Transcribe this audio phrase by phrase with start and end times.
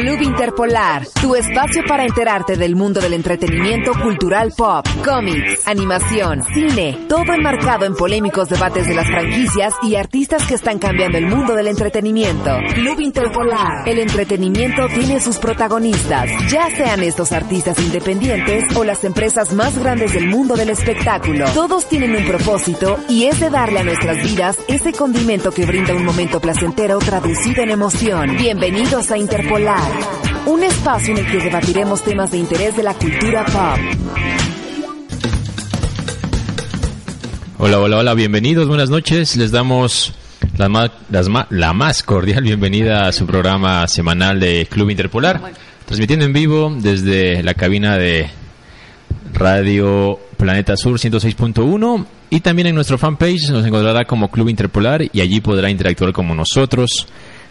[0.00, 7.04] Club Interpolar, tu espacio para enterarte del mundo del entretenimiento cultural pop, cómics, animación, cine,
[7.06, 11.54] todo enmarcado en polémicos debates de las franquicias y artistas que están cambiando el mundo
[11.54, 12.50] del entretenimiento.
[12.72, 19.52] Club Interpolar, el entretenimiento tiene sus protagonistas, ya sean estos artistas independientes o las empresas
[19.52, 21.44] más grandes del mundo del espectáculo.
[21.52, 25.94] Todos tienen un propósito y es de darle a nuestras vidas ese condimento que brinda
[25.94, 28.38] un momento placentero traducido en emoción.
[28.38, 29.89] Bienvenidos a Interpolar,
[30.46, 33.78] un espacio en el que debatiremos temas de interés de la cultura pop.
[37.58, 39.36] Hola, hola, hola, bienvenidos, buenas noches.
[39.36, 40.14] Les damos
[40.56, 40.90] la más,
[41.50, 45.40] la más cordial bienvenida a su programa semanal de Club Interpolar,
[45.86, 48.30] transmitiendo en vivo desde la cabina de
[49.34, 55.20] Radio Planeta Sur 106.1 y también en nuestro fanpage nos encontrará como Club Interpolar y
[55.20, 57.06] allí podrá interactuar con nosotros.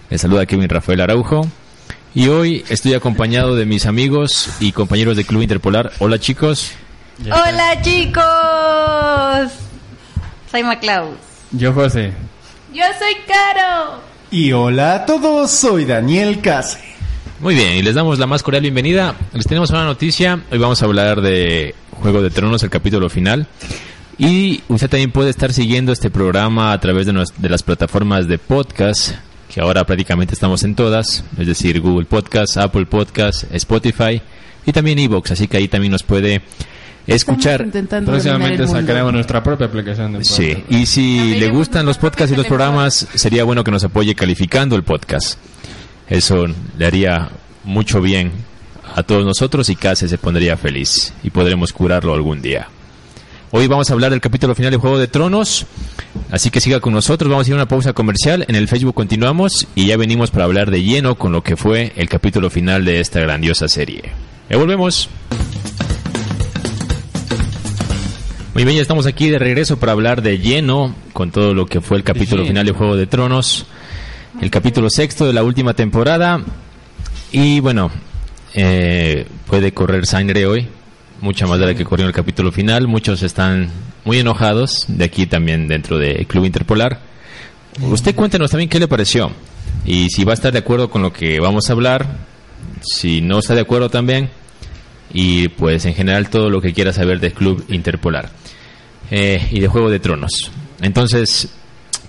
[0.09, 1.47] Les saluda Kevin Rafael Araujo.
[2.15, 5.91] Y hoy estoy acompañado de mis amigos y compañeros de Club Interpolar.
[5.99, 6.71] Hola chicos.
[7.25, 9.51] Hola chicos.
[10.49, 11.15] Soy Maclaus.
[11.51, 12.11] Yo José.
[12.73, 14.01] Yo soy Caro.
[14.31, 16.79] Y hola a todos, soy Daniel Case.
[17.39, 19.15] Muy bien, y les damos la más cordial bienvenida.
[19.33, 20.41] Les tenemos una noticia.
[20.51, 23.47] Hoy vamos a hablar de Juego de Tronos, el capítulo final.
[24.17, 28.37] Y usted también puede estar siguiendo este programa a través de, de las plataformas de
[28.37, 29.13] podcast,
[29.49, 34.21] que ahora prácticamente estamos en todas, es decir, Google Podcast, Apple Podcast, Spotify
[34.65, 36.41] y también Evox, así que ahí también nos puede
[37.07, 37.65] escuchar.
[38.05, 40.37] Próximamente sacaremos nuestra propia aplicación de podcast.
[40.37, 44.13] Sí, y si le gustan los podcasts y los programas, sería bueno que nos apoye
[44.13, 45.39] calificando el podcast.
[46.07, 46.45] Eso
[46.77, 47.29] le haría
[47.63, 48.31] mucho bien
[48.95, 52.67] a todos nosotros y casi se pondría feliz y podremos curarlo algún día.
[53.51, 55.65] Hoy vamos a hablar del capítulo final de Juego de Tronos,
[56.29, 58.93] así que siga con nosotros, vamos a ir a una pausa comercial, en el Facebook
[58.93, 62.85] continuamos y ya venimos para hablar de lleno con lo que fue el capítulo final
[62.85, 64.03] de esta grandiosa serie.
[64.51, 65.09] Ya volvemos.
[68.53, 71.81] Muy bien, ya estamos aquí de regreso para hablar de lleno con todo lo que
[71.81, 73.65] fue el capítulo final de Juego de Tronos,
[74.41, 76.39] el capítulo sexto de la última temporada.
[77.31, 77.89] Y bueno,
[78.53, 80.67] eh, puede correr sangre hoy,
[81.21, 82.87] mucha más de la que corrió en el capítulo final.
[82.87, 83.69] Muchos están
[84.05, 86.99] muy enojados de aquí también dentro del Club Interpolar.
[87.81, 89.31] Usted cuéntenos también qué le pareció
[89.85, 92.05] y si va a estar de acuerdo con lo que vamos a hablar,
[92.81, 94.29] si no está de acuerdo también
[95.13, 98.29] y pues en general todo lo que quiera saber del Club Interpolar
[99.11, 100.51] eh, y de Juego de Tronos.
[100.81, 101.49] Entonces,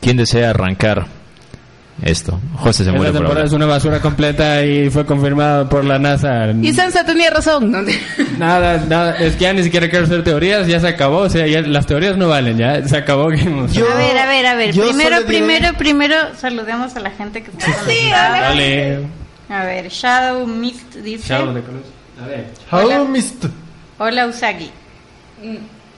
[0.00, 1.19] ¿quién desea arrancar?
[2.02, 2.38] Esto.
[2.56, 3.12] José se muere.
[3.12, 6.50] La temporada es una basura completa y fue confirmado por la NASA.
[6.50, 7.86] Y Sansa tenía razón.
[8.38, 11.46] nada, nada, es que ya ni siquiera quiero hacer teorías, ya se acabó, o sea,
[11.46, 13.24] ya las teorías no valen, ya se acabó.
[13.24, 17.66] a ver, a ver, a ver, primero, primero, primero saludemos a la gente que está
[17.86, 19.06] sí, Dale.
[19.48, 21.28] A ver, Shadow Mist dice.
[21.28, 21.62] Shadow de
[22.22, 22.46] A ver.
[22.70, 23.46] Shadow Mist.
[23.98, 24.70] Hola Usagi.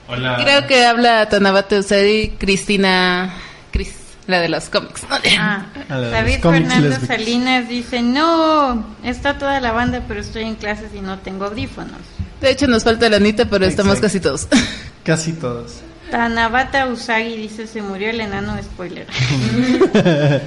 [0.07, 0.37] Hola.
[0.41, 3.33] Creo que habla Tanabate Usagi, Cristina
[3.71, 5.01] Cris la de los cómics.
[5.39, 11.01] Ah, David Fernando Salinas dice, no, está toda la banda, pero estoy en clases y
[11.01, 11.99] no tengo audífonos.
[12.41, 14.47] De hecho, nos falta la Anita, pero estamos casi todos.
[15.03, 15.81] Casi todos.
[16.11, 19.05] Tanabata Usagi dice, se murió el enano, spoiler.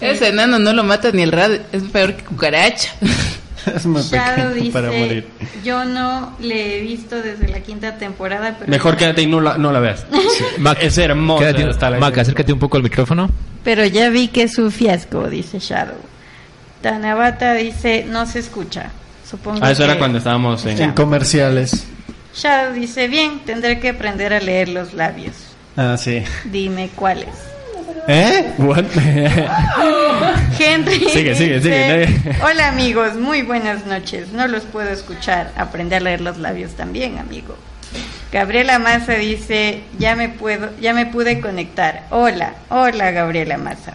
[0.00, 2.94] Ese enano no lo mata ni el radio, es peor que cucaracha.
[3.74, 5.28] es muy Shadow dice, para morir.
[5.64, 9.58] Yo no le he visto desde la quinta temporada, pero Mejor quédate y no la,
[9.58, 10.06] no la veas.
[10.80, 11.52] es hermosa.
[11.98, 13.30] Mac, acércate un poco al micrófono.
[13.64, 15.98] Pero ya vi que es un fiasco, dice Shadow.
[16.80, 18.90] Tanabata dice, no se escucha.
[19.28, 20.80] Supongo ah, eso era cuando estábamos en...
[20.80, 21.86] en comerciales.
[22.34, 25.34] Shadow dice, bien, tendré que aprender a leer los labios.
[25.76, 26.22] Ah, sí.
[26.44, 27.28] Dime cuáles.
[28.08, 28.52] ¿Eh?
[28.58, 28.84] What?
[30.58, 31.08] Henry.
[31.10, 32.08] Sigue, sigue, sigue.
[32.44, 34.32] Hola amigos, muy buenas noches.
[34.32, 35.52] No los puedo escuchar.
[35.56, 37.56] Aprende a leer los labios también, amigo.
[38.32, 42.06] Gabriela Maza dice, ya me puedo, ya me pude conectar.
[42.10, 43.94] Hola, hola Gabriela Maza.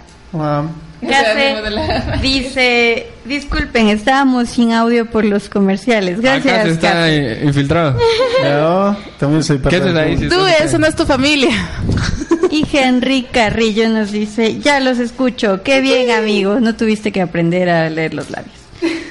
[2.21, 6.21] dice, disculpen, estábamos sin audio por los comerciales.
[6.21, 6.77] Gracias.
[6.77, 7.99] Acá está infiltrado.
[8.43, 10.15] No, también soy ¿Qué te ahí?
[10.27, 11.51] Tú, eso no es tu familia.
[12.49, 17.69] Y Henry Carrillo nos dice, ya los escucho, qué bien amigos, no tuviste que aprender
[17.69, 18.55] a leer los labios.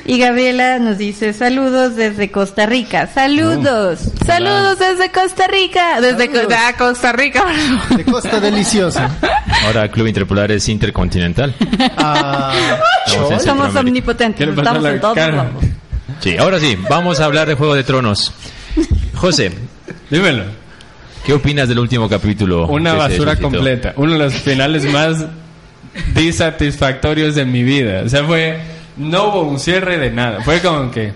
[0.04, 6.74] Y Gabriela nos dice, saludos desde Costa Rica, saludos, saludos desde Costa Rica, desde ah,
[6.78, 7.44] Costa Rica.
[7.96, 9.10] De Costa Deliciosa.
[9.64, 11.54] Ahora Club Interpolar es intercontinental.
[11.96, 12.54] Ah,
[13.44, 15.64] somos omnipotentes, estamos en todos lados.
[16.20, 18.32] Sí, ahora sí, vamos a hablar de Juego de Tronos.
[19.14, 19.52] José,
[20.10, 20.65] dímelo.
[21.26, 22.69] ¿Qué opinas del último capítulo?
[22.69, 23.93] Una basura completa.
[23.96, 25.25] Uno de los finales más
[26.14, 28.02] disatisfactorios de mi vida.
[28.05, 28.58] O sea, fue
[28.96, 30.40] no hubo un cierre de nada.
[30.43, 31.12] Fue como que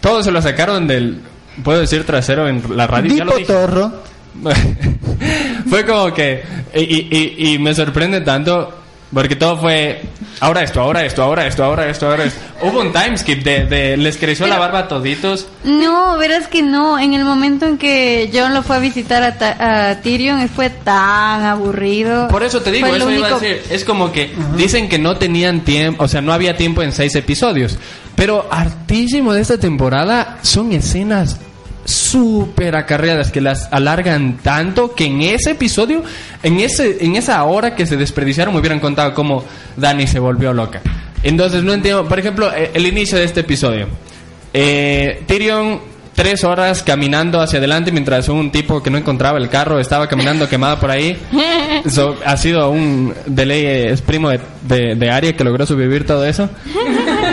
[0.00, 1.18] todo se lo sacaron del,
[1.64, 3.14] puedo decir trasero en la radio.
[3.16, 3.52] ya lo Tipo dije.
[3.52, 3.92] torro.
[5.68, 8.72] fue como que y, y- y- y me sorprende tanto
[9.12, 10.02] porque todo fue
[10.40, 12.38] ahora esto, ahora esto, ahora esto, ahora esto, ahora esto.
[12.62, 15.46] Hubo un time skip de, de- les creció la barba a toditos.
[15.64, 16.98] No, verás que no.
[16.98, 20.68] En el momento en que John lo fue a visitar a, Ta- a Tyrion, fue
[20.70, 22.28] tan aburrido.
[22.28, 23.62] Por eso te digo, eso iba a único- decir.
[23.70, 27.14] Es como que dicen que no tenían tiempo, o sea, no había tiempo en seis
[27.14, 27.78] episodios.
[28.14, 31.38] Pero hartísimo de esta temporada son escenas
[31.88, 36.02] súper acarreadas que las alargan tanto que en ese episodio,
[36.42, 39.44] en ese en esa hora que se desperdiciaron me hubieran contado cómo
[39.76, 40.82] Dani se volvió loca.
[41.22, 43.88] Entonces no entiendo, por ejemplo, eh, el inicio de este episodio.
[44.52, 45.80] Eh, Tyrion
[46.18, 50.48] tres horas caminando hacia adelante mientras un tipo que no encontraba el carro estaba caminando
[50.48, 51.16] quemado por ahí.
[51.88, 56.24] So, ha sido un delay, es primo de, de, de Arya que logró sobrevivir todo
[56.24, 56.50] eso.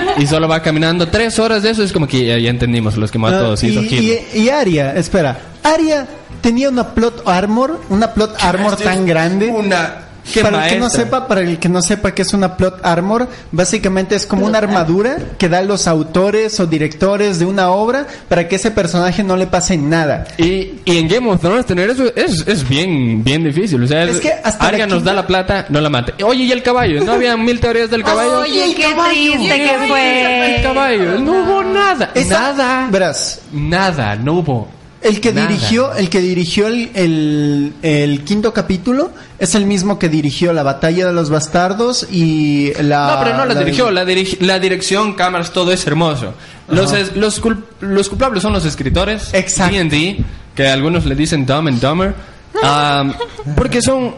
[0.18, 1.84] Y solo va caminando tres horas de eso.
[1.84, 3.64] Es como que ya, ya entendimos, los quemó a Ah, todos.
[3.64, 4.04] y, hizo kill.
[4.34, 5.38] y, y Aria, espera.
[5.64, 6.08] Aria
[6.42, 9.48] tenía una plot armor, una plot armor tan grande.
[9.50, 10.05] Una.
[10.34, 12.80] Qué para el que no sepa, para el que no sepa qué es una plot
[12.84, 18.08] armor, básicamente es como una armadura que dan los autores o directores de una obra
[18.30, 20.26] para que ese personaje no le pase nada.
[20.38, 23.82] Y, y en Game of Thrones tener eso es, es bien, bien difícil.
[23.84, 26.24] O sea, es, Es que hasta Arya la nos da la plata, no la mate.
[26.24, 27.04] Oye, ¿y el caballo?
[27.04, 28.40] ¿No había mil teorías del caballo?
[28.42, 30.60] Oye, qué triste que El fue.
[30.64, 32.12] caballo, no hubo nada.
[32.14, 32.88] Esa- Nada.
[32.92, 34.68] Verás, Nada, no hubo.
[35.06, 35.48] El que Nada.
[35.48, 40.64] dirigió, el que dirigió el, el, el quinto capítulo es el mismo que dirigió la
[40.64, 43.16] batalla de los bastardos y la.
[43.16, 43.92] No, pero no la, la- dirigió.
[43.92, 46.34] La, dirigi- la dirección, cámaras, todo es hermoso.
[46.68, 49.34] Los, es- los, cul- los culpables son los escritores.
[49.34, 49.76] Exacto.
[49.76, 50.18] D&D,
[50.56, 52.16] que algunos le dicen Dumb and Dumber.
[52.64, 53.14] um,
[53.56, 54.16] porque son...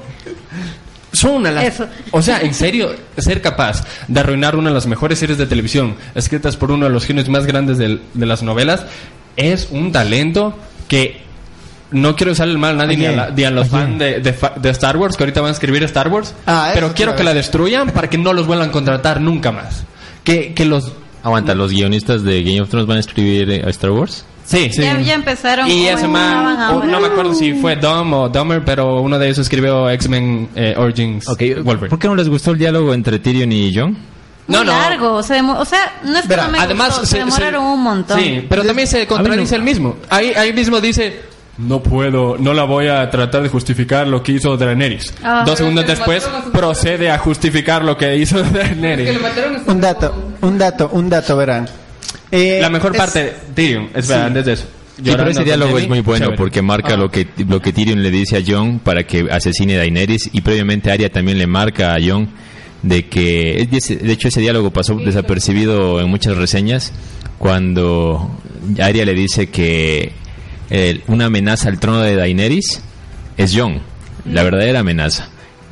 [1.11, 1.87] Son una Eso.
[2.11, 5.95] O sea, en serio, ser capaz de arruinar una de las mejores series de televisión
[6.13, 8.85] escritas por uno de los genios más grandes del- de las novelas
[9.35, 10.55] es un talento
[10.87, 11.21] que
[11.91, 14.19] no quiero usar el mal a nadie ni a, la- ni a los fans de,
[14.19, 17.15] de fa- de Star Wars que ahorita van a escribir Star Wars, Ah, pero quiero
[17.15, 19.83] que la destruyan para que no los vuelvan a contratar nunca más.
[20.23, 20.91] Que, que los...
[21.23, 24.25] Aguanta, ¿los guionistas de Game of Thrones van a escribir eh, a Star Wars?
[24.45, 25.69] Sí, Ya, ya empezaron.
[25.69, 26.85] Y ese man, ahora.
[26.87, 30.73] no me acuerdo si fue Dom o Dumber, pero uno de ellos escribió X-Men eh,
[30.77, 31.89] Origins Ok, Wolverine.
[31.89, 33.97] ¿por qué no les gustó el diálogo entre Tyrion y Jon?
[34.47, 34.71] Muy No, no.
[34.71, 37.17] largo, o sea, demo- o sea, no es que Verá, no me Además, gustó, se,
[37.19, 38.19] demoraron un montón.
[38.19, 39.97] Sí, pero también se contradice el mismo.
[40.09, 41.21] Ahí, ahí mismo dice,
[41.57, 45.13] no puedo, no la voy a tratar de justificar lo que hizo Daenerys.
[45.23, 45.43] Ah.
[45.45, 49.17] Dos segundos después procede a justificar lo que hizo Daenerys.
[49.65, 51.67] Un dato, un dato, un dato, verán.
[52.31, 54.65] Eh, La mejor es- parte, Tyrion, espera, antes de eso.
[54.97, 56.37] Sí, pero ese diálogo es muy bueno chévere.
[56.37, 56.97] porque marca Ah.
[56.97, 60.41] lo que lo que Tyrion le dice a Jon para que asesine a Daenerys y
[60.41, 62.27] previamente Arya también le marca a Jon
[62.83, 66.93] de que de hecho ese diálogo pasó desapercibido en muchas reseñas
[67.37, 68.31] cuando
[68.79, 70.11] Arya le dice que
[70.69, 72.81] eh, una amenaza al trono de Daenerys
[73.37, 73.81] es Jon,
[74.25, 75.29] la verdadera amenaza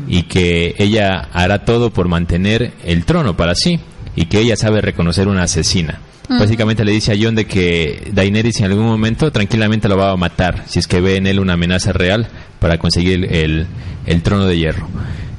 [0.07, 3.80] y que ella hará todo por mantener el trono para sí
[4.16, 6.00] y que ella sabe reconocer una asesina.
[6.28, 10.18] Básicamente le dice a Jon de que Daenerys en algún momento tranquilamente lo va a
[10.18, 12.28] matar si es que ve en él una amenaza real
[12.60, 13.68] para conseguir el,
[14.08, 14.88] el trono de hierro.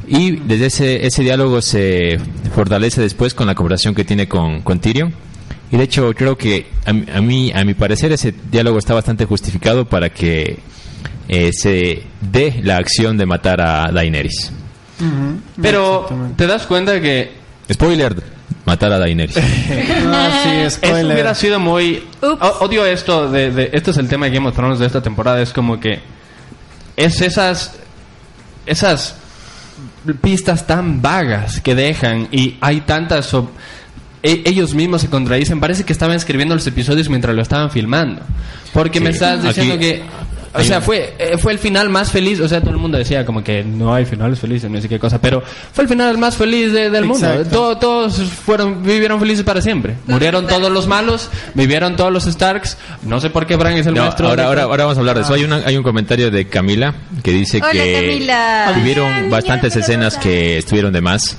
[0.09, 2.19] Y desde ese, ese diálogo se
[2.55, 5.13] fortalece después con la conversación que tiene con, con Tyrion.
[5.71, 9.85] Y de hecho creo que a, mí, a mi parecer ese diálogo está bastante justificado
[9.89, 10.61] para que
[11.29, 14.53] eh, se dé la acción de matar a Daenerys.
[15.61, 17.33] Pero te das cuenta que
[17.73, 18.15] Spoiler,
[18.65, 19.37] matar a Daenerys.
[20.09, 20.41] Ah,
[20.71, 22.05] sí, Eso hubiera sido muy...
[22.23, 25.03] O- odio esto, de, de- este es el tema de Game of Thrones de esta
[25.03, 25.99] temporada, es como que
[26.97, 27.75] es esas...
[28.67, 29.17] Esas
[30.15, 33.33] pistas tan vagas que dejan y hay tantas...
[34.23, 38.23] e- ellos mismos se contradicen, parece que estaban escribiendo los episodios mientras lo estaban filmando.
[38.73, 40.03] Porque me estás diciendo Aquí- que...
[40.59, 43.25] O sea, fue, eh, fue el final más feliz, o sea, todo el mundo decía
[43.25, 46.37] como que no hay finales felices, no sé qué cosa, pero fue el final más
[46.37, 47.29] feliz de- del mundo.
[47.51, 49.95] Todo- todos fueron, vivieron felices para siempre.
[50.07, 52.77] Murieron todos los malos, vivieron todos los Starks.
[53.03, 54.29] No sé por qué Bran es el No, maestro.
[54.29, 55.35] ahora, de- ahora, ahora vamos a hablar de eso.
[55.35, 58.73] Hay, una- hay un comentario de Camila que dice Hola, que Camila.
[58.75, 61.37] tuvieron Hola, bastantes escenas que estuvieron de más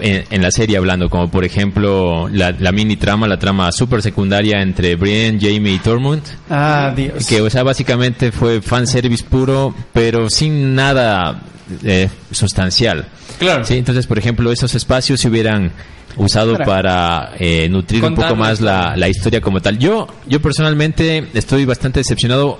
[0.00, 4.02] en, en la serie hablando, como por ejemplo la, la mini trama, la trama super
[4.02, 6.22] secundaria entre Brienne, Jamie y Tormund.
[6.48, 7.26] Ah, Dios.
[7.26, 11.42] Que, o sea, básicamente fue fanservice puro, pero sin nada
[11.84, 13.06] eh, sustancial.
[13.38, 13.64] Claro.
[13.64, 15.72] Sí, entonces, por ejemplo, esos espacios se hubieran
[16.16, 18.96] usado Para- para eh, nutrir un poco más la, historia.
[18.96, 19.78] la historia como tal.
[19.78, 22.58] Yo, yo personalmente estoy bastante decepcionado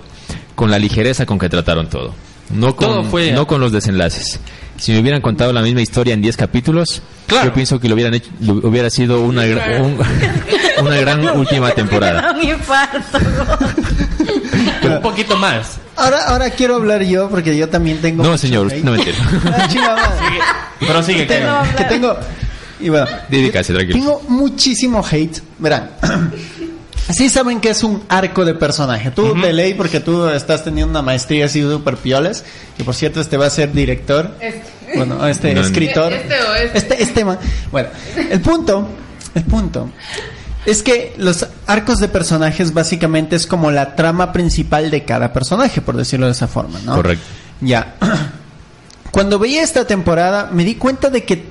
[0.54, 2.14] con la ligereza con que trataron todo.
[2.54, 4.40] No con, Todo fue- no con los desenlaces.
[4.80, 7.46] Si me hubieran contado la misma historia en 10 capítulos, Claro.
[7.49, 9.99] yo pienso que lo hubieran hecho, lo- hubiera sido una, gra- un-
[10.87, 12.32] una gran última temporada.
[12.32, 13.18] Un infarto.
[14.82, 15.78] Un poquito más.
[15.96, 18.22] Ahora, ahora quiero hablar yo porque yo también tengo.
[18.25, 18.96] No, señor, no
[19.68, 20.38] chinga madre.
[20.80, 22.16] Pero sigue, Que tengo, que tengo.
[22.80, 23.99] Y bueno, Dedícase, tranquilo.
[23.99, 25.38] tengo muchísimo hate.
[25.58, 25.90] Verán.
[27.12, 29.11] Sí saben que es un arco de personaje.
[29.11, 32.45] Tú de ley, porque tú estás teniendo una maestría así super piolas.
[32.79, 34.35] Y por cierto, este va a ser director.
[34.95, 35.67] Bueno, este No, no.
[35.67, 36.12] escritor.
[36.12, 36.79] Este o este.
[36.79, 37.38] Este, este man.
[37.71, 37.88] Bueno,
[38.31, 38.88] el punto,
[39.35, 39.90] el punto
[40.67, 45.81] es que los arcos de personajes básicamente es como la trama principal de cada personaje,
[45.81, 46.97] por decirlo de esa forma, ¿no?
[46.97, 47.25] Correcto.
[47.61, 47.95] Ya.
[49.11, 51.50] Cuando veía esta temporada me di cuenta de que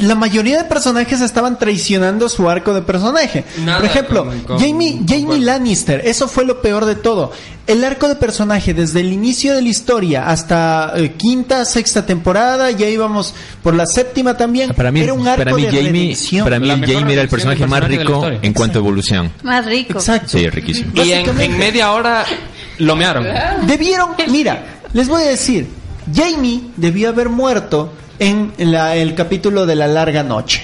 [0.00, 3.44] la mayoría de personajes estaban traicionando su arco de personaje.
[3.64, 5.40] Nada Por ejemplo, con- con- Jamie, Jamie.
[5.40, 7.32] Lannister, eso fue lo peor de todo.
[7.66, 12.70] El arco de personaje desde el inicio de la historia hasta eh, quinta, sexta temporada,
[12.72, 14.70] ya íbamos por la séptima también.
[14.74, 16.44] Para mí, era un arco para mí de Jamie, redención.
[16.44, 19.30] para mí Jamie era el personaje más rico en cuanto a evolución.
[19.42, 19.94] Más rico.
[19.98, 20.30] Exacto.
[20.38, 20.90] Sí, riquísimo.
[20.94, 22.24] Y en, en media hora
[22.78, 23.26] lo mearon.
[23.66, 25.68] Debieron, mira, les voy a decir,
[26.12, 30.62] Jamie debió haber muerto en la- el capítulo de la larga noche.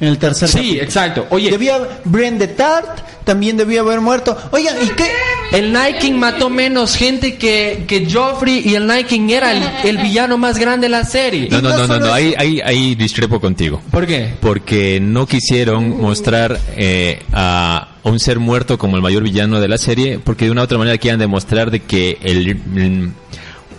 [0.00, 0.82] En el tercer Sí, capítulo.
[0.82, 1.26] exacto.
[1.30, 4.36] Oye, Debía de Tart también debió haber muerto.
[4.50, 5.10] Oigan, ¿y qué?
[5.52, 9.62] el Night King mató menos gente que, que Joffrey y el Night King era el,
[9.84, 11.48] el villano más grande de la serie.
[11.50, 13.80] No, no, no no, no, ahí, ahí, ahí discrepo contigo.
[13.90, 14.32] ¿Por qué?
[14.40, 19.76] Porque no quisieron mostrar eh, a un ser muerto como el mayor villano de la
[19.78, 23.12] serie, porque de una u otra manera quieran demostrar de que el,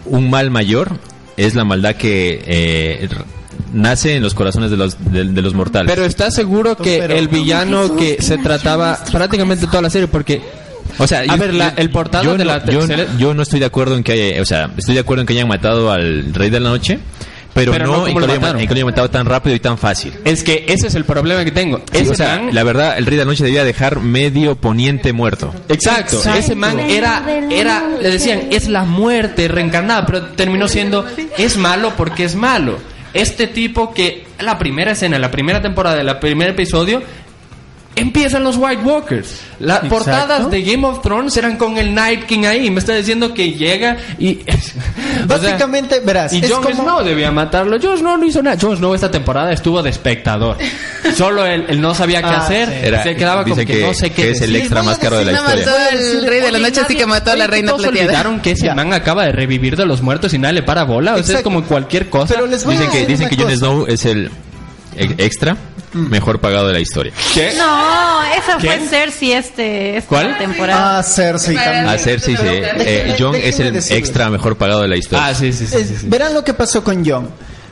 [0.06, 0.92] un mal mayor
[1.38, 3.10] es la maldad que eh,
[3.74, 5.92] nace en los corazones de los, de, de los mortales.
[5.92, 10.08] Pero ¿estás seguro que Pero- el villano que se trataba prácticamente toda la serie?
[10.08, 10.42] Porque
[11.00, 13.42] O sea, A ver, la- el portado yo de no- la yo, tercera- yo no
[13.42, 15.92] estoy de acuerdo en que haya, o sea, estoy de acuerdo en que hayan matado
[15.92, 17.00] al Rey de la Noche,
[17.54, 20.14] pero, Pero no no, hayan matado tan rápido y tan fácil.
[20.26, 21.82] es que ese es el problema que tengo.
[21.92, 24.56] Sí, Ese o sea, man- la verdad, el Rey de la Noche debía dejar medio
[24.56, 25.54] poniente muerto.
[25.70, 26.18] Exacto.
[26.18, 26.40] Exacto.
[26.40, 31.06] ese man era, era, le decían, es la muerte reencarnada, pero terminó siendo,
[31.38, 32.78] es malo porque es malo.
[33.14, 37.04] Este tipo que la primera escena, la primera temporada, el primer episodio,
[37.96, 39.42] empiezan los White Walkers.
[39.60, 39.96] Las Exacto.
[39.96, 42.70] portadas de Game of Thrones eran con el Night King ahí.
[42.70, 44.40] Me está diciendo que llega y...
[44.50, 47.78] o sea, Básicamente, verás, y Jon como- Snow debía matarlo.
[47.82, 48.58] Jon Snow no hizo nada.
[48.60, 50.58] Jon Snow esta temporada estuvo de espectador.
[51.16, 52.68] Solo él, él no sabía qué Ah, hacer.
[52.70, 52.76] sí.
[52.84, 55.18] Era- se quedaba como que, que- no sé qué que es el extra más caro
[55.18, 55.66] de la historia.
[55.66, 58.06] mató al rey de la noche, así que mató a la reina todos plateada.
[58.08, 61.16] olvidaron que ese man acaba de revivir de los muertos y nadie le para bola.
[61.16, 62.34] O sea, es como cualquier cosa.
[62.34, 63.52] Pero les voy Dicen a que, dicen que Jon.
[63.56, 64.30] Snow es el
[64.96, 65.56] e- extra
[65.94, 67.14] mejor pagado de la historia.
[67.34, 67.54] ¿Qué?
[67.58, 68.68] No, esa ¿Qué?
[68.68, 70.38] fue Cersei este, esta ¿Cuál?
[70.38, 71.00] temporada.
[71.00, 71.88] Ah, Cersei también.
[71.88, 72.44] A Cersei, sí.
[72.48, 73.92] Eh, Jon es el decirles.
[73.92, 75.28] extra mejor pagado de la historia.
[75.28, 75.76] Ah, sí, sí, sí.
[75.78, 76.08] Es- sí, sí.
[76.10, 77.30] Verán lo que pasó con Jon.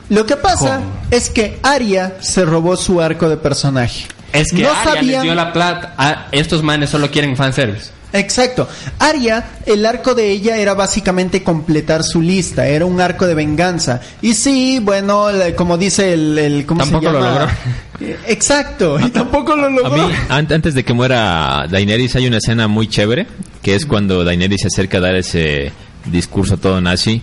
[0.08, 0.92] Lo que pasa ¿Cómo?
[1.10, 4.06] es que Arya se robó su arco de personaje.
[4.32, 5.94] Es que no Arya les sabían- dio la plata.
[5.96, 7.90] Ah, estos manes solo quieren fanservice.
[8.12, 8.68] Exacto.
[8.98, 14.00] Arya, el arco de ella era básicamente completar su lista, era un arco de venganza.
[14.20, 15.26] Y sí, bueno,
[15.56, 17.30] como dice el, el ¿cómo Tampoco se lo llama?
[17.40, 17.52] logró.
[18.00, 20.08] Eh, Exacto, y tampoco lo A logró.
[20.08, 23.26] mí, an- antes de que muera Daenerys, hay una escena muy chévere,
[23.62, 25.72] que es cuando Daenerys se acerca a dar ese
[26.06, 27.22] discurso todo nazi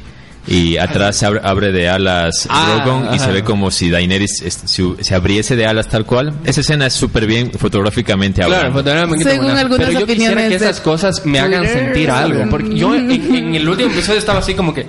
[0.50, 3.26] y atrás se abre, abre de alas Ah, Drogon y ajá.
[3.26, 6.34] se ve como si Daenerys se, se abriese de alas tal cual.
[6.44, 8.80] Esa escena es súper bien fotográficamente Claro, hablando.
[8.80, 9.62] fotográficamente Según buena.
[9.62, 12.50] algunas Pero yo quisiera que esas cosas me hagan sentir algo.
[12.50, 14.88] Porque yo en, en el último episodio estaba así como que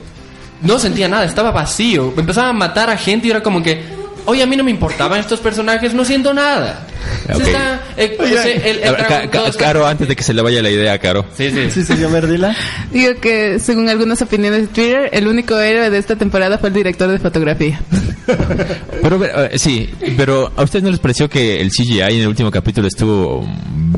[0.62, 2.12] no sentía nada, estaba vacío.
[2.17, 4.00] Empezaban a matar a gente y era como que,
[4.31, 6.87] oye, a mí no me importaban estos personajes, no siento nada.
[7.27, 7.41] Se Ok.
[7.43, 10.17] está- eh, o sea, el- el A ver, Ca- dragón, Ca- todos- Caro, antes de
[10.17, 11.25] que se le vaya la idea Caro.
[11.37, 11.71] Sí, sí.
[11.71, 12.55] Sí, sí, a ver, dila.
[12.93, 16.75] Digo que, según algunas opiniones de Twitter, el único héroe de esta temporada fue el
[16.75, 17.81] director de fotografía.
[19.03, 22.51] Pero eh, sí, pero ¿a ustedes no les pareció que el CGI en el último
[22.51, 23.45] capítulo estuvo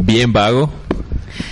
[0.01, 0.73] bien vago?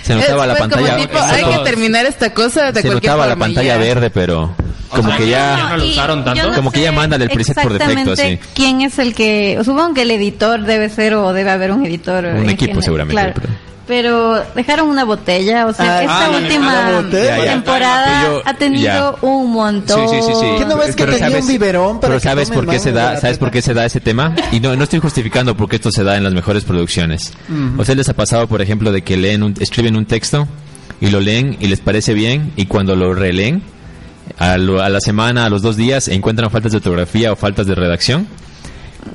[0.03, 2.89] Se notaba Es, la pues, como pantalla tipo, hay que terminar esta cosa de se
[2.89, 3.77] notaba la pantalla ya.
[3.77, 4.55] verde, pero
[4.91, 6.47] como sea, que ya no lo usaron tanto.
[6.49, 8.39] no Como que ya mándale el preset por defecto, así.
[8.53, 9.59] ¿Quién es el que.?
[9.63, 12.25] Supongo que el editor debe ser o debe haber un editor.
[12.25, 13.33] Un en equipo, general, seguramente, claro.
[13.41, 17.37] pero- Pero dejaron una botella, o sea, Ah, esta ah, última botella.
[17.39, 17.51] Ya, ya.
[17.53, 18.83] temporada Yo- ha tenido
[19.21, 19.27] ya.
[19.27, 20.07] un montón.
[20.07, 20.45] Sí, sí, sí, sí.
[20.59, 22.79] ¿Qué no ves que Pero tenía sabes- un biberón para Pero que sabes por qué
[22.79, 25.75] se da, sabes por qué se da ese tema y no no estoy justificando porque
[25.77, 27.33] esto se da en las mejores producciones.
[27.77, 30.47] ¿O sea, les ha pasado, por ejemplo, de que leen un, escriben un texto
[31.01, 33.61] y lo leen y les parece bien y cuando lo releen
[34.37, 37.67] a, lo- a la semana, a los dos días encuentran faltas de ortografía o faltas
[37.67, 38.27] de redacción?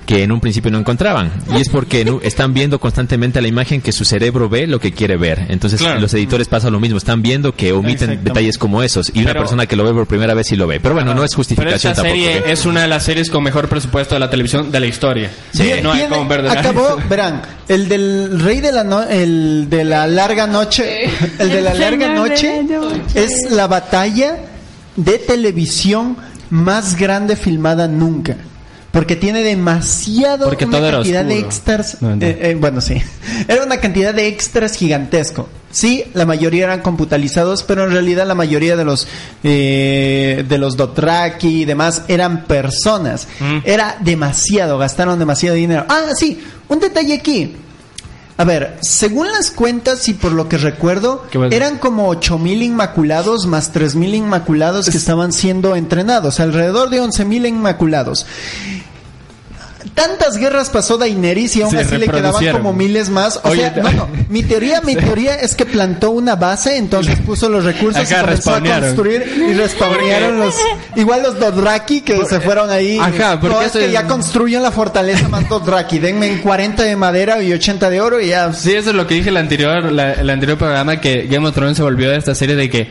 [0.05, 1.31] que en un principio no encontraban.
[1.57, 4.91] Y es porque no- están viendo constantemente la imagen que su cerebro ve lo que
[4.93, 5.47] quiere ver.
[5.49, 6.01] Entonces Claro.
[6.01, 9.13] los editores pasa lo mismo, están viendo que omiten detalles como esos.
[9.15, 10.81] Y una persona que lo ve por primera vez sí lo ve.
[10.81, 12.21] Pero bueno, no es Pero justificación esta tampoco.
[12.25, 12.43] serie ¿eh?
[12.49, 15.31] es una de las series con mejor presupuesto de la televisión de la historia.
[15.53, 15.71] Sí.
[15.83, 19.69] No hay Tiene- como ver de acabó, verán, el del rey de la no- el
[19.71, 21.05] de la larga noche,
[21.39, 22.61] el de la larga noche.
[23.15, 24.37] es la batalla
[24.97, 26.17] de televisión
[26.51, 28.37] más grande filmada nunca.
[28.91, 31.99] Porque tiene demasiado Porque una cantidad de extras.
[32.01, 32.25] No, no.
[32.25, 32.95] eh, eh, bueno, sí.
[33.49, 35.49] Era una cantidad de extras gigantesco.
[35.71, 39.07] Sí, la mayoría eran computalizados, pero en realidad la mayoría de los
[39.45, 43.29] eh, de los Dothraki y demás eran personas.
[43.39, 43.59] Mm.
[43.65, 45.85] Era demasiado, gastaron demasiado dinero.
[45.91, 47.55] Ah, sí, un detalle aquí.
[48.39, 53.73] A ver, según las cuentas y por lo que recuerdo, eran como 8000 inmaculados más
[53.73, 58.27] 3000 inmaculados que estaban siendo entrenados, alrededor de 11000 inmaculados.
[59.95, 63.41] Tantas guerras pasó Daenerys y aún Se así le quedaban como miles más.
[63.45, 67.49] O Oye, sea, bueno, mi teoría, mi teoría es que plantó una base, entonces puso
[67.49, 70.55] los recursos Acá y comenzó a construir y respawnearon los
[70.97, 72.99] igual los Dothraki que se fueron ahí.
[72.99, 75.99] Ajá, porque no, es que es- ya construyen la fortaleza más Dothraki.
[75.99, 78.53] Denme en 40 de madera y 80 de oro y ya.
[78.53, 81.55] Sí, eso es lo que dije el anterior, la- el anterior programa, que Game of
[81.55, 82.91] Thrones se volvió de esta serie de que,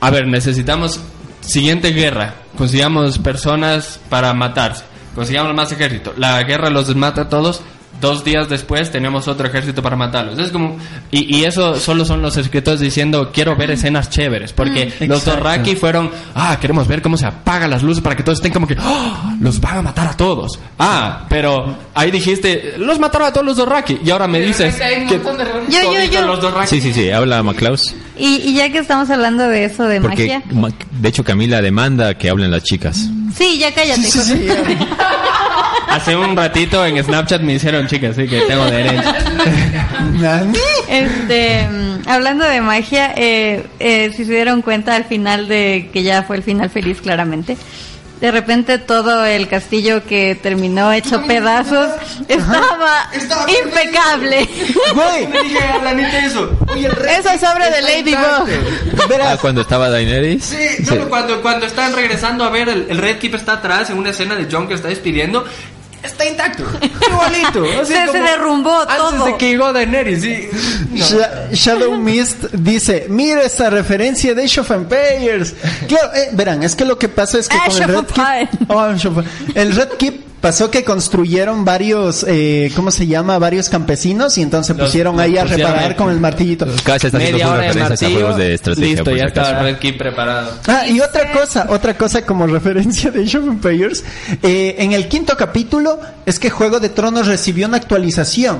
[0.00, 1.00] a ver, necesitamos
[1.40, 4.82] siguiente guerra, consigamos personas para matarse,
[5.16, 7.62] consigamos más ejército, la guerra los mata a todos,
[8.00, 10.38] dos días después tenemos otro ejército para matarlos.
[10.38, 10.76] Es como,
[11.10, 15.30] y, y eso solo son los escritores diciendo, quiero ver escenas chéveres, porque los Exacto.
[15.30, 18.66] Dothraki fueron, ah, queremos ver cómo se apagan las luces para que todos estén como
[18.66, 20.58] que, "Oh, los van a matar a todos.
[20.78, 25.20] Ah, pero ahí dijiste, los mataron a todos los Dothraki, y ahora me dices que
[25.68, 26.22] Yo, yo, yo.
[26.26, 27.94] los Dothraki- Sí, sí, sí, habla Maclaus.
[28.18, 30.42] Y, y ya que estamos hablando de eso de Porque, magia.
[30.52, 33.08] ma- de hecho, Camila demanda que hablen las chicas.
[33.36, 34.02] Sí, ya cállate.
[34.10, 34.48] José.
[35.88, 39.02] Hace un ratito en Snapchat me hicieron chicas, así que tengo derecho.
[40.88, 46.02] Este, mm, hablando de magia, eh, eh, si se dieron cuenta al final de que
[46.02, 47.56] ya fue el final feliz, claramente.
[48.20, 51.90] De repente todo el castillo que terminó hecho pedazos
[52.28, 53.10] estaba
[53.62, 54.48] impecable.
[54.94, 55.28] Güey,
[57.18, 59.06] Esa es obra de Ladybug.
[59.08, 60.44] verás, Ah, cuando estaba Daenerys.
[60.44, 64.10] Sí, cuando, cuando están regresando a ver, el, el Red Keep está atrás en una
[64.10, 65.44] escena de John que está despidiendo.
[66.02, 66.64] Está intacto.
[67.10, 67.64] Igualito.
[67.82, 69.24] Así Se, se derrumbó Antes todo.
[69.26, 70.48] de que llegó Daenerys, sí.
[70.90, 71.04] No.
[71.04, 75.54] Sha- Shadow Mist dice, mira esta referencia de Age of Empires.
[75.88, 78.70] Claro, eh, verán, es que lo que pasa es que Age con el Red Keep.
[78.70, 78.86] Oh,
[79.54, 83.38] el Red Keep pasó que construyeron varios, eh, ¿cómo se llama?
[83.38, 85.96] Varios campesinos y entonces Los- pusieron los ahí a pusieron reparar ahí.
[85.96, 86.66] con el martillito.
[86.84, 88.86] Cada se está haciendo Media hora de referencias a martillo, juegos de estrategia.
[88.88, 90.50] listo, ya el Red Keep preparado.
[90.68, 94.04] Ah, y otra cosa, otra cosa como referencia de Age of Empires,
[94.42, 98.58] eh, en el quinto capítulo es que Juego de Tronos recibió una actualización.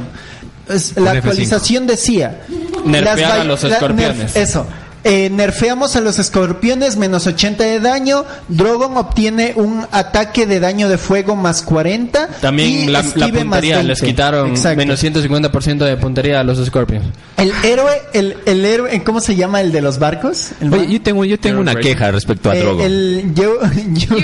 [0.68, 1.16] La Un F5.
[1.18, 2.40] actualización decía...
[2.48, 3.00] A
[3.38, 4.34] va- los la- escorpiones.
[4.34, 4.66] nerf- eso.
[5.08, 8.24] Eh, nerfeamos a los escorpiones menos 80 de daño.
[8.48, 12.26] Drogon obtiene un ataque de daño de fuego más 40.
[12.40, 13.84] También y la, la puntería, 20.
[13.84, 14.78] les quitaron Exacto.
[14.78, 17.06] menos 150% de puntería a los Scorpions.
[17.36, 20.50] El héroe, el, el héroe, ¿cómo se llama el de los barcos?
[20.60, 22.82] El Oye, yo tengo, yo tengo una queja respecto a Eh, Drogo.
[22.82, 23.60] el Yo-
[23.92, 24.16] Yo-.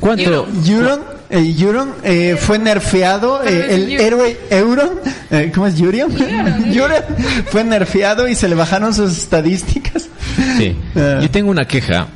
[0.00, 0.46] ¿Cuánto?
[0.66, 6.10] Euron, eh, Euron, eh, fue nerfeado, eh, el héroe Euron, eh, ¿cómo es Euron?
[6.72, 7.02] Euron
[7.46, 10.08] fue nerfeado y se le bajaron sus estadísticas.
[10.58, 10.76] Sí.
[10.96, 11.18] Ah.
[11.22, 12.08] Yo tengo una queja.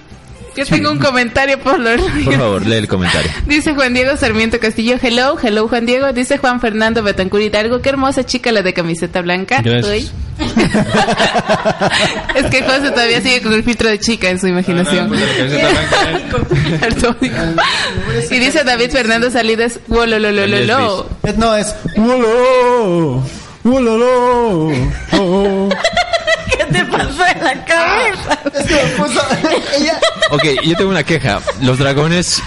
[0.56, 3.30] Yo tengo un comentario por lo Por favor, lee el comentario.
[3.46, 6.12] Dice Juan Diego Sarmiento Castillo, hello, hello Juan Diego.
[6.12, 9.60] Dice Juan Fernando Betancur Hidalgo, qué hermosa chica la de camiseta blanca.
[9.62, 10.12] Gracias.
[12.34, 15.10] Es que José todavía sigue con el filtro de chica en su imaginación.
[16.80, 17.16] Perdón.
[18.30, 21.08] y dice David Fernando Salidas, wolololololo.
[21.36, 23.22] No, es Wololo,
[23.62, 24.72] Wololo,
[25.12, 25.68] oh.
[26.66, 28.38] ¿Qué te pasó en la cabeza?
[28.54, 29.20] Es que me puso,
[29.78, 29.98] ella,
[30.30, 31.40] Ok, yo tengo una queja.
[31.62, 32.42] Los dragones,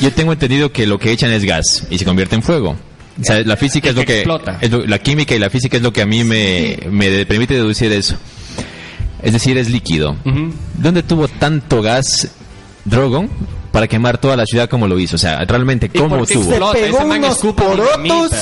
[0.00, 2.76] yo tengo entendido que lo que echan es gas y se convierte en fuego.
[3.20, 4.18] O sea, la física es lo que...
[4.18, 4.58] explota.
[4.60, 7.54] es lo- la química y la física es lo que a mí me, me permite
[7.54, 8.16] deducir eso.
[9.22, 10.16] Es decir, es líquido.
[10.74, 12.28] ¿Dónde tuvo tanto gas
[12.84, 13.28] Drogon
[13.72, 15.16] para quemar toda la ciudad como lo hizo?
[15.16, 16.50] O sea, realmente, ¿Y ¿cómo por qué tuvo?
[16.50, 16.72] explota?
[16.78, 18.32] pegó Ese man unos escupe porotos.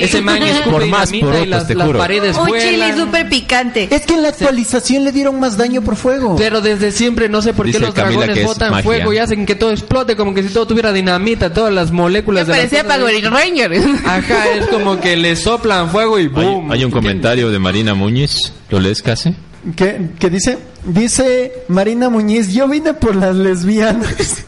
[0.00, 1.98] Ese man escupe Por más porotos, las, te las juro.
[1.98, 2.96] paredes Un chile vuelan.
[2.98, 3.88] súper picante.
[3.90, 6.36] es que en la actualización le dieron más daño por fuego.
[6.36, 8.84] Pero desde siempre no sé por qué Dice los Camila dragones es botan magia.
[8.84, 11.98] fuego y hacen que todo explote como que si todo tuviera dinamita, todas las Me
[11.98, 13.72] moléculas de las parecía Power Ranger.
[14.06, 16.72] Ajá, es como que le soplan fuego y Hay, boom.
[16.72, 18.52] hay un comentario de Marina Muñiz.
[18.70, 19.34] ¿Lo lees casi?
[19.76, 20.56] ¿Qué, qué dice?
[20.86, 24.14] Dice Marina Muñiz, yo vine por las lesbianas.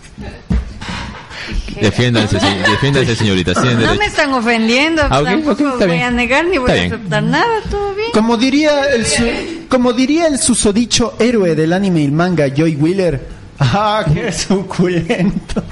[1.80, 3.54] Defiéndanse, se- defiéndanse, señoritas.
[3.54, 4.00] Tienen No derecho.
[4.00, 6.02] me están ofendiendo, Ah, voy bien.
[6.02, 6.92] a negar ni voy Está a bien.
[6.92, 8.08] aceptar nada, todo bien.
[8.12, 13.26] Como diría el su- como diría el susodicho héroe del anime y manga Joy Wheeler.
[13.60, 15.62] Ah, qué suculento.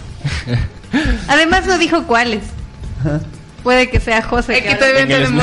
[1.28, 2.42] Además no dijo cuáles.
[3.64, 4.62] Puede que sea José.
[4.62, 5.42] Que todavía el tenemos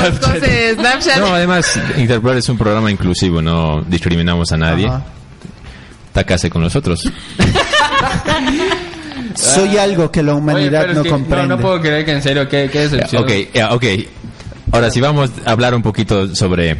[0.74, 1.18] Snapchat.
[1.18, 4.86] No, además, Interpol es un programa inclusivo, no discriminamos a nadie.
[4.88, 5.04] Ajá.
[6.14, 7.02] Tácase con nosotros.
[9.34, 11.48] Soy algo que la Oye, humanidad es no que comprende.
[11.48, 13.24] No, no puedo creer que en serio, qué, qué decepción.
[13.24, 13.84] Ok, ya, ok.
[14.72, 16.76] Ahora sí vamos a hablar un poquito sobre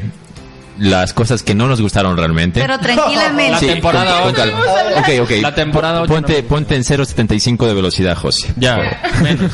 [0.79, 2.61] las cosas que no nos gustaron realmente.
[2.61, 3.51] Pero tranquilamente.
[3.53, 4.53] La Sí, temporada con- con ocho.
[4.53, 5.01] calma.
[5.01, 5.31] Ok, ok.
[5.43, 6.49] La temporada ocho Ponte, no.
[6.49, 8.55] ponte en 0.75 de velocidad, José.
[8.57, 9.53] Ya, menos.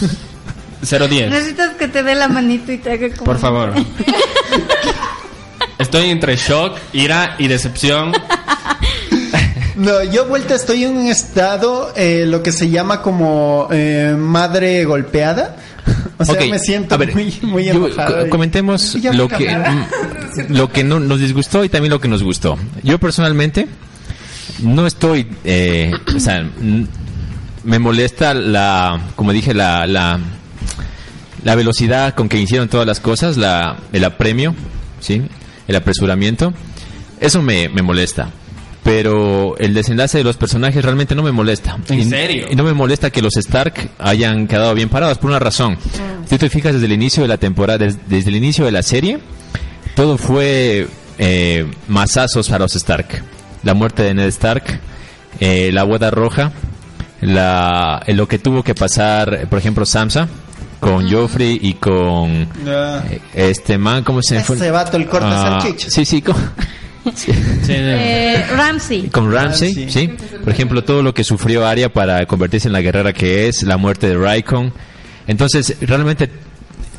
[0.83, 1.31] 010.
[1.31, 3.25] Necesitas que te dé la manito y te haga como...
[3.25, 3.73] Por favor.
[5.79, 8.12] Estoy entre shock, ira y decepción.
[9.81, 14.85] No, yo vuelta estoy en un estado, eh, lo que se llama como eh, madre
[14.85, 15.57] golpeada.
[16.19, 18.27] O sea, me siento ver, muy, muy enojado.
[18.27, 19.57] y- comentemos lo que
[20.51, 22.59] lo que no, nos disgustó y también lo que nos gustó.
[22.83, 23.66] Yo personalmente
[24.62, 26.45] no estoy, eh, o sea,
[27.64, 30.21] me molesta la, como dije, la, la,
[31.43, 34.55] la velocidad con que hicieron todas las cosas, la, el apremio,
[35.01, 35.23] sí,
[35.69, 36.53] el apresuramiento.
[37.19, 38.29] Eso me, me molesta.
[38.83, 41.77] Pero el desenlace de los personajes realmente no me molesta.
[41.90, 42.47] ¿En Y- serio?
[42.51, 45.77] Y no me molesta que los Stark hayan quedado bien parados por una razón.
[46.25, 48.73] Si tú te fijas desde el inicio de la temporada, des- desde, el inicio de
[48.73, 49.19] la serie,
[49.95, 50.88] todo fue
[51.19, 53.23] eh, masazos para los Stark.
[53.64, 54.81] La muerte de Ned Stark,
[55.40, 56.51] eh, la boda roja,
[57.21, 60.27] la, eh, lo que tuvo que pasar, por ejemplo, Sansa
[60.81, 63.03] con Joffrey y con Ah.
[63.11, 64.57] eh, este man, ¿cómo se fue?
[64.57, 65.93] Ese vato, el corte Ah, salchichas.
[65.93, 66.35] Sí, sí, con,
[67.15, 67.33] sí.
[67.69, 69.09] Eh, Ramsey.
[69.09, 69.91] Con Ramsey, Ramsey.
[69.91, 70.37] sí.
[70.43, 73.77] Por ejemplo, todo lo que sufrió Arya para convertirse en la guerrera que es, la
[73.77, 74.73] muerte de Raikon.
[75.27, 76.31] Entonces, realmente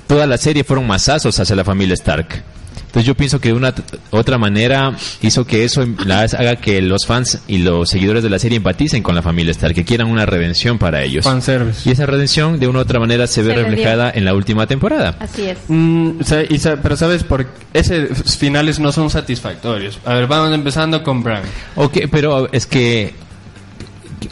[0.07, 2.43] toda la serie fueron masazos hacia la familia Stark.
[2.91, 3.73] Entonces yo pienso que de una
[4.09, 8.37] otra manera hizo que eso la haga que los fans y los seguidores de la
[8.37, 11.23] serie empaticen con la familia Stark, que quieran una redención para ellos.
[11.23, 11.87] Fanservice.
[11.87, 14.67] Y esa redención de una u otra manera se ve Se reflejada en la última
[14.67, 15.15] temporada.
[15.19, 15.57] Así es.
[15.69, 19.97] Mm, y sa- pero sabes, por esos finales no son satisfactorios.
[20.03, 21.43] A ver, vamos empezando con Bran.
[21.77, 23.13] Ok, pero es que,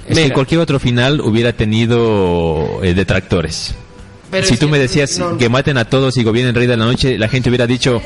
[0.05, 3.73] es que cualquier otro final hubiera tenido eh, detractores.
[4.31, 6.77] Pero si tú que me decías no- que maten a todos y gobiernen Rey de
[6.77, 8.01] la Noche, la gente hubiera dicho,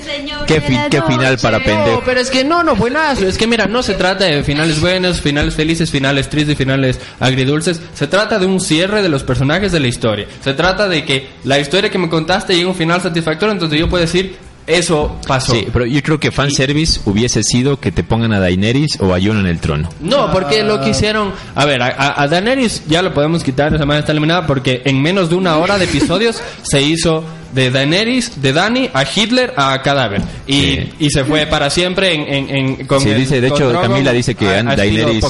[0.48, 1.70] ¿qué, fi- final para noche".
[1.70, 1.98] pendejo?
[2.00, 3.28] No, pero es que no, no, buenazo.
[3.28, 7.82] Es que mira, no se trata de finales buenos, finales felices, finales tristes, finales agridulces.
[7.94, 10.28] Se trata de un cierre de los personajes de la historia.
[10.44, 13.80] Se trata de que la historia que me contaste llegue a un final satisfactorio, entonces
[13.80, 14.36] yo puedo decir,
[14.68, 15.54] eso pasó.
[15.54, 19.20] Sí, pero yo creo que fanservice hubiese sido que te pongan a Daenerys o a
[19.22, 19.90] Jon en el trono.
[20.00, 21.32] No, porque lo que hicieron...
[21.56, 25.30] A ver, a, Daenerys ya lo podemos quitar, esa manera está eliminada, porque en menos
[25.30, 27.24] de una hora de episodios se hizo
[27.54, 30.22] de Daenerys, de Dani, a Hitler, a Cadáver.
[30.48, 30.94] Y, Sí.
[31.00, 32.22] y se fue para siempre en...
[32.34, 32.50] en,
[32.80, 35.26] en- con Sí, el- dice, de hecho, Drogon Camila dice que a- Daenerys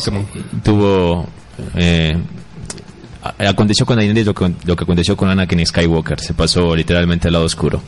[0.63, 1.27] tuvo...
[1.75, 2.15] eh,
[3.39, 6.19] aconteció con Daenerys lo que, lo que aconteció con Anakin Skywalker.
[6.19, 7.81] Se pasó literalmente al lado oscuro.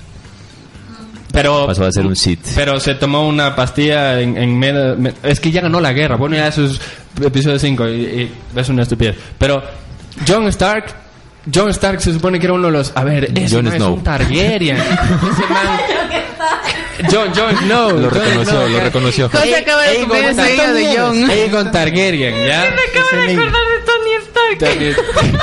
[1.36, 2.40] Pero, Pasó a ser un Sith.
[2.56, 4.96] pero se tomó una pastilla en, en medio...
[4.98, 6.16] me- es que ya ganó la guerra.
[6.16, 6.80] Bueno, ya eso es
[7.24, 9.16] episodio 5 y, y es una estupidez.
[9.38, 9.62] Pero
[10.28, 10.86] Jon Stark...
[11.54, 12.92] Jon Stark se supone que era uno de los...
[12.96, 13.94] A ver, ese Jon man es Snow.
[13.94, 14.78] un Targaryen.
[14.78, 14.88] ese
[15.50, 15.80] man...
[17.12, 18.00] Jon, Jon Snow.
[18.00, 19.30] Lo Jon reconoció, Snow, lo reconoció.
[19.30, 21.30] José acaba de de John.
[21.30, 22.64] Aegon Targaryen, ¿ya?
[22.96, 23.42] Ese niño.
[23.46, 23.75] de Tony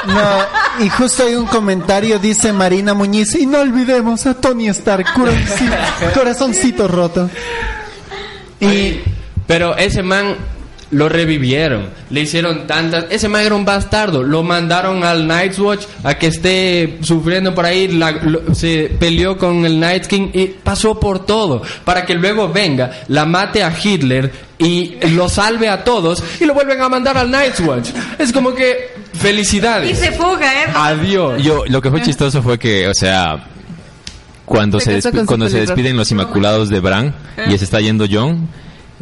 [0.06, 5.12] No, y justo hay un comentario, dice Marina Muñiz, y no olvidemos a Tony Stark,
[5.14, 5.76] corazoncito,
[6.14, 7.30] corazoncito roto.
[8.60, 9.00] Y
[9.46, 10.36] Pero ese man
[10.92, 13.06] lo revivieron, le hicieron tantas.
[13.10, 17.64] Ese man era un bastardo, lo mandaron al Night's Watch a que esté sufriendo por
[17.64, 17.88] ahí.
[17.88, 22.48] la- lo- se peleó con el Night King y pasó por todo para que luego
[22.52, 27.16] venga, la mate a Hitler y lo salve a todos y lo vuelven a mandar
[27.18, 27.88] al Night's Watch.
[28.18, 29.98] Es como que Y felicidades.
[29.98, 30.66] se fuga, ¿eh?
[30.74, 31.42] Adiós.
[31.42, 33.46] Yo, lo que fue chistoso fue que, o sea,
[34.44, 37.14] cuando Se cuando se despiden los Inmaculados de Bran
[37.48, 38.48] y se está yendo John,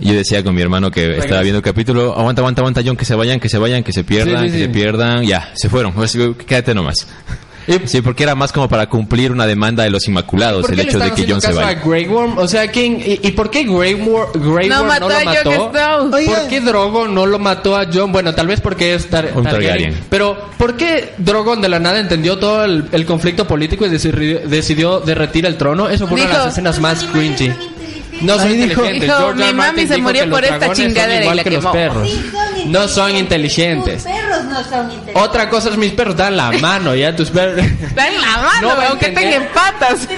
[0.01, 3.05] yo decía con mi hermano que estaba viendo el capítulo, aguanta, aguanta, aguanta John, que
[3.05, 4.65] se vayan, que se vayan, que se pierdan, Sí, sí, que sí.
[4.65, 7.07] se pierdan, ya, se fueron, Pues, quédate nomás.
[7.85, 10.99] Sí, porque era más como para cumplir una demanda de los Inmaculados, ¿Por el hecho
[10.99, 11.81] de que John se vaya.
[11.85, 12.39] Grey Worm?
[12.39, 15.25] O sea, ¿quién, y, y por qué Grey Worm, Grey No Worm mató no lo
[15.71, 16.11] mató?
[16.11, 18.11] ¿Por qué Drogon no lo mató a John?
[18.11, 19.69] Bueno, tal vez porque es Tar- Un Targaryen.
[19.69, 19.95] Targaryen.
[20.11, 24.41] Pero, ¿por qué Drogon de la nada entendió todo el, el conflicto político y decidió,
[24.49, 25.89] decidió derretir el trono?
[25.89, 27.53] Eso fue una de las escenas más cringy.
[28.21, 29.07] No soy Ahí dijo- inteligente.
[29.07, 31.51] dijo, George mi mami se murió por los esta son chingadera y igual la que
[31.51, 31.73] los quemó.
[31.73, 32.09] perros.
[32.67, 34.05] no son inteligentes.
[34.05, 35.17] Tus perros no son inteligentes.
[35.17, 37.65] Otra cosa es mis perros dan la mano, ya tus perros.
[38.01, 39.33] En la mano, No va a aunque entender.
[39.35, 40.09] tengan patas.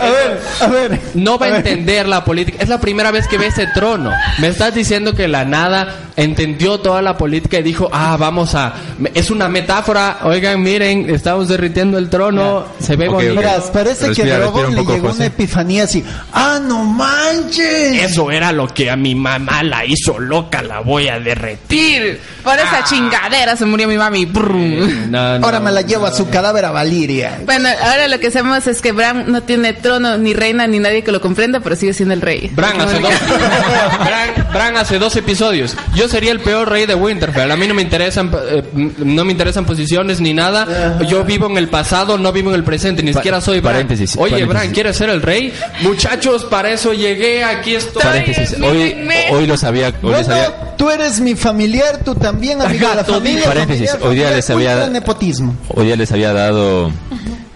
[0.00, 1.00] A ver, a ver.
[1.14, 1.58] No va a ver.
[1.58, 2.58] entender la política.
[2.62, 4.12] Es la primera vez que ve ese trono.
[4.38, 8.74] Me estás diciendo que la nada entendió toda la política y dijo, ah, vamos a...
[9.14, 10.18] Es una metáfora.
[10.24, 12.66] Oigan, miren, estamos derritiendo el trono.
[12.78, 13.32] Se ve Ok, bonito.
[13.34, 13.38] ok.
[13.40, 15.16] Verás, parece Respira, que Drogon un le poco, llegó José.
[15.18, 16.04] una epifanía así.
[16.32, 16.84] ¡Ah, no
[17.22, 18.02] manches!
[18.02, 20.62] Eso era lo que a mi mamá la hizo loca.
[20.62, 22.20] La voy a derretir.
[22.42, 24.24] Por esa chingadera se murió mi mami.
[24.26, 25.10] Brum.
[25.10, 25.44] No, no.
[25.44, 27.38] Ahora me la llevo a su cadáver a Valiria.
[27.44, 31.02] Bueno, ahora lo que sabemos es que Bran no tiene trono, ni reina, ni nadie
[31.02, 32.50] que lo comprenda, pero sigue siendo el rey.
[32.54, 33.12] Bran hace, dos,
[34.04, 35.76] Bran, Bran hace dos episodios.
[35.94, 37.50] Yo sería el peor rey de Winterfell.
[37.50, 38.62] A mí no me interesan, eh,
[38.98, 40.98] no me interesan posiciones ni nada.
[41.08, 43.02] Yo vivo en el pasado, no vivo en el presente.
[43.02, 43.74] Ni Pa- siquiera soy Bran.
[43.74, 44.48] paréntesis, Oye, paréntesis.
[44.48, 45.52] Bran, ¿quieres ser el rey?
[45.82, 47.11] Muchachos, para eso llegué.
[47.46, 48.02] Aquí estoy.
[48.02, 48.94] Paréntesis, hoy,
[49.30, 53.04] hoy lo sabía, hoy les había, tú eres mi familiar, tú también, amigo de la
[53.04, 53.44] familia.
[53.44, 55.56] Paréntesis, familiar, hoy día familiar, les había- nepotismo.
[55.68, 56.90] hoy día les había dado,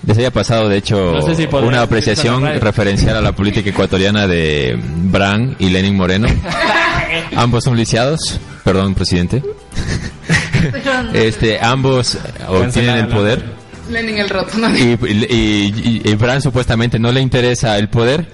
[0.07, 3.71] les había pasado de hecho No sé si podré una apreciación referencial a la política
[3.71, 6.29] ecuatoriana de Bran y Lenin Moreno.
[7.37, 9.43] ambos son lisiados, perdón, presidente.
[11.15, 13.45] este, ambos obtienen el poder.
[13.91, 14.69] Lenin el roto, ¿no?
[14.77, 18.27] y, y, y- y Bran supuestamente no le interesa el poder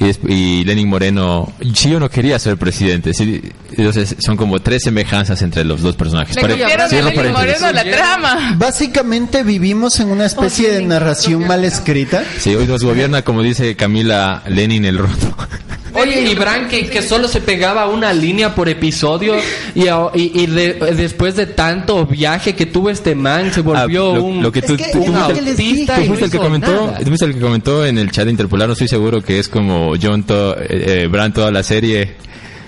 [0.00, 3.42] y, y Lenin Moreno sí yo no quería ser presidente sí,
[3.76, 7.12] entonces son como tres semejanzas entre los dos personajes Le Pare- cierro.
[7.32, 8.54] Moreno la trama.
[8.56, 12.24] Básicamente vivimos en una especie de narración mal escrita.
[12.38, 15.36] sí hoy nos gobierna como dice Camila Lenin el roto
[15.94, 19.34] Oye, y Bran que, que solo se pegaba una línea por episodio
[19.74, 24.14] y, y, y de- después de tanto viaje que tuvo este man se volvió Ah,
[24.16, 25.00] lo- un, lo que tú- Es que tú
[25.34, 25.82] que dije.
[25.82, 28.30] y Tú no el que comentó, tú fuiste el que comentó en el chat de
[28.30, 32.14] Interpolar, no estoy seguro que es como John to, eh, eh, Bran toda la serie.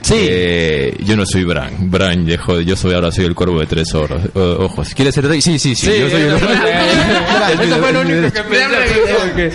[0.03, 0.15] Sí.
[0.19, 1.91] Eh, yo no soy Bran.
[1.91, 4.93] Bran yo soy ahora soy el cuervo de tres oros, o- ojos.
[4.95, 5.41] ¿Quieres ser rey?
[5.41, 5.87] Sí, sí, sí.
[5.87, 9.15] Sí, yo soy el eso fue- lo mi- único que pensé.
[9.21, 9.47] porque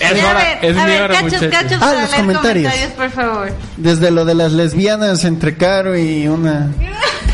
[0.00, 0.40] Es, hora,
[0.82, 1.50] a mi ver, hora, cachos, muchachos.
[1.50, 2.72] cachos, Ah, los comentarios.
[2.96, 3.52] por favor.
[3.76, 6.70] Desde lo de las lesbianas entre Caro y una...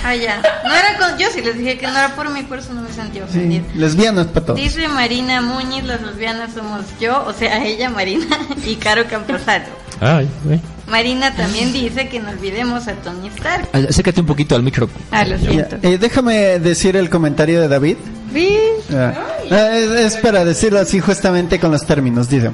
[0.07, 0.41] Ah, ya.
[0.67, 1.19] No era con...
[1.19, 3.25] Yo sí les dije que no era por mí, por eso no me sentí Sí,
[3.25, 3.65] ofendida.
[3.75, 4.61] lesbianas para todos.
[4.61, 8.27] Dice Marina Muñiz, las lesbianas somos yo, o sea, ella, Marina,
[8.67, 9.71] y Caro Camposato.
[10.01, 10.61] Ay, güey.
[10.89, 13.69] Marina también dice que no olvidemos a Tony Stark.
[13.73, 14.89] Acércate un poquito al micro.
[15.11, 15.77] Ah, lo siento.
[15.83, 17.97] eh, déjame decir el comentario de David.
[18.33, 18.59] ¿Vis?
[18.93, 19.15] Ah,
[19.51, 22.29] ah, es, es para decirlo así justamente con los términos.
[22.29, 22.51] Dice,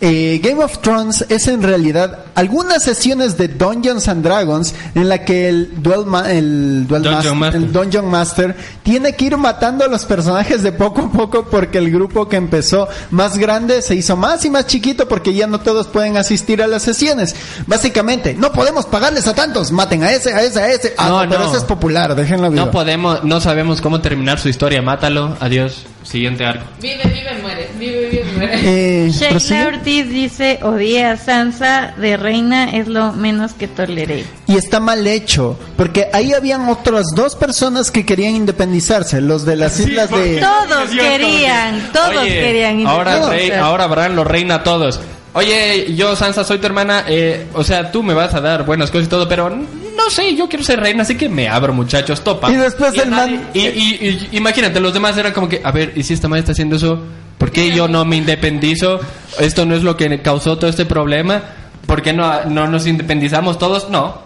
[0.00, 5.24] eh, Game of Thrones es en realidad algunas sesiones de Dungeons and Dragons en la
[5.24, 7.62] que el Duel, ma- el, duel Dungeon mas- Master.
[7.62, 11.78] el Dungeon Master tiene que ir matando a los personajes de poco a poco porque
[11.78, 15.60] el grupo que empezó más grande se hizo más y más chiquito porque ya no
[15.60, 17.34] todos pueden asistir a las sesiones.
[17.66, 20.94] Básicamente, no podemos pagarles a tantos, maten a ese, a ese, a ese.
[20.96, 21.48] Ah, No, no, pero no.
[21.48, 22.64] ese es popular, déjenlo vivo.
[22.64, 24.80] No podemos, no sabemos cómo terminar su historia.
[24.82, 25.36] Mátalo.
[25.40, 25.86] Adiós.
[26.06, 26.64] Siguiente arco.
[26.80, 27.68] Vive, vive, muere.
[27.78, 28.54] Vive, vive, muere.
[29.06, 29.66] Eh, Sheila ¿prosigue?
[29.66, 34.24] Ortiz dice, odié a Sansa de reina, es lo menos que toleré.
[34.46, 39.56] Y está mal hecho, porque ahí habían otras dos personas que querían independizarse, los de
[39.56, 40.38] las islas de...
[40.38, 42.86] Todos querían, todos Oye, querían.
[42.86, 43.50] Ahora, independizarse.
[43.50, 45.00] rey- ahora Bran lo reina a todos.
[45.32, 48.90] Oye, yo Sansa soy tu hermana, eh, o sea, tú me vas a dar buenas
[48.92, 49.50] cosas y todo, pero
[49.96, 52.50] no sé, yo quiero ser reina, así que me abro, muchachos, topa.
[52.52, 55.60] Y después a el nadie- man- Y, y- y- imagínate, los demás eran como que,
[55.64, 56.98] a ver, ¿y si esta madre está haciendo eso?
[57.38, 59.00] ¿Por qué yo no me independizo?
[59.38, 61.42] ¿Esto no es lo que causó todo este problema?
[61.86, 63.90] ¿Por qué no, no nos independizamos todos?
[63.90, 64.22] No.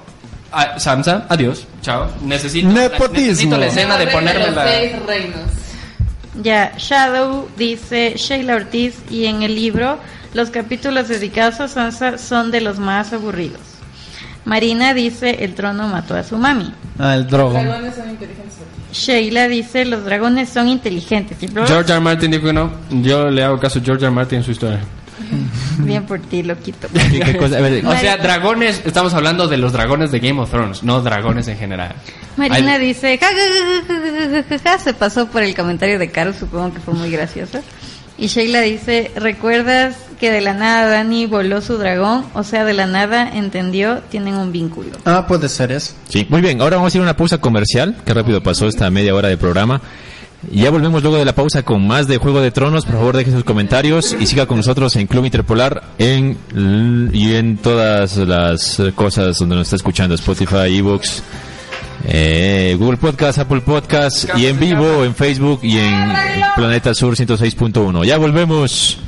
[0.52, 2.08] Ah, Sansa, adiós, chao.
[2.22, 3.26] Necesito, Nepotismo.
[3.26, 4.64] necesito la escena de ponerme la...
[6.42, 9.98] Ya, Shadow dice Sheila Ortiz y en el libro
[10.32, 13.60] los capítulos dedicados a Sansa son de los más aburridos.
[14.44, 16.72] Marina dice el trono mató a su mami.
[16.98, 17.52] Ah, el drogo.
[17.52, 18.50] Dragones son inteligentes.
[18.92, 21.38] Sheila dice los dragones son inteligentes.
[21.38, 22.00] George R.
[22.00, 22.72] Martin dijo que no.
[22.90, 24.10] Yo le hago caso a George R.
[24.10, 24.80] Martin en su historia.
[25.78, 26.88] Bien por ti, loquito.
[26.92, 31.46] Ver, O sea, dragones, estamos hablando de los dragones de Game of Thrones, no dragones
[31.48, 31.94] en general.
[32.36, 36.10] Marina dice, "Ja, ja, ja, ja, ja, ja, ja", se pasó por el comentario de
[36.10, 37.60] Caro, supongo que fue muy gracioso.
[38.18, 42.26] Y Sheila dice, ¿recuerdas que de la nada Dani voló su dragón?
[42.34, 44.90] O sea, de la nada entendió, tienen un vínculo.
[45.06, 45.94] Ah, puede ser eso.
[46.08, 46.60] Sí, muy bien.
[46.60, 47.96] Ahora vamos a ir a una pausa comercial.
[48.04, 49.80] Qué rápido pasó esta media hora de programa.
[50.50, 52.84] Y ya volvemos luego de la pausa con más de Juego de Tronos.
[52.84, 56.38] Por favor, dejen sus comentarios y siga con nosotros en Club Interpolar en,
[57.12, 61.22] y en todas las cosas donde nos está escuchando: Spotify, Evox,
[62.06, 66.12] eh, Google Podcast, Apple Podcast y en vivo en Facebook y en
[66.56, 68.04] Planeta Sur 106.1.
[68.04, 68.98] Ya volvemos.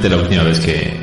[0.00, 0.96] Posiblemente la última vez que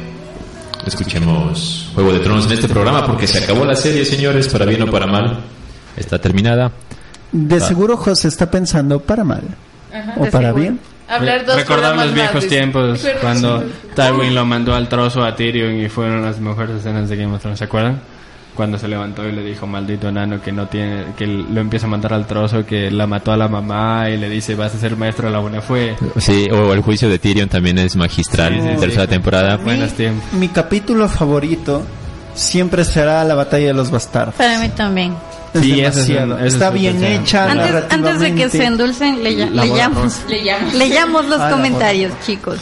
[0.85, 4.81] escuchemos Juego de Tronos en este programa porque se acabó la serie, señores, para bien
[4.83, 5.39] o para mal.
[5.95, 6.71] Está terminada.
[7.31, 7.59] De Ah.
[7.59, 9.43] seguro José está pensando para mal.
[9.93, 10.55] Ajá, ¿O para seguro.
[10.55, 10.79] bien?
[11.09, 13.63] Hablar dos Recordar los viejos más, tiempos cuando
[13.95, 17.39] Tywin lo mandó al trozo a Tyrion y fueron las mejores escenas de Game of
[17.41, 18.01] Thrones, ¿se acuerdan?
[18.57, 21.89] Cuando se levantó y le dijo maldito enano que no tiene que lo empieza a
[21.89, 24.97] mandar al trozo que la mató a la mamá y le dice vas a ser
[24.97, 28.53] maestro de la buena fue Sí, o el juicio de Tyrion también es magistral.
[28.55, 28.79] Sí, sí, sí.
[28.81, 29.57] tercera temporada.
[29.57, 30.33] buenos tiempos.
[30.33, 31.83] Mi capítulo favorito
[32.33, 34.35] siempre será la batalla de los bastardos.
[34.35, 35.13] Para mí también.
[35.53, 37.51] Sí, es un- Está es un bien hecha.
[37.51, 39.31] Antes, antes de que se endulcen, le.
[39.35, 39.49] Le
[40.73, 42.59] leyamos los Ah, comentarios, chicos.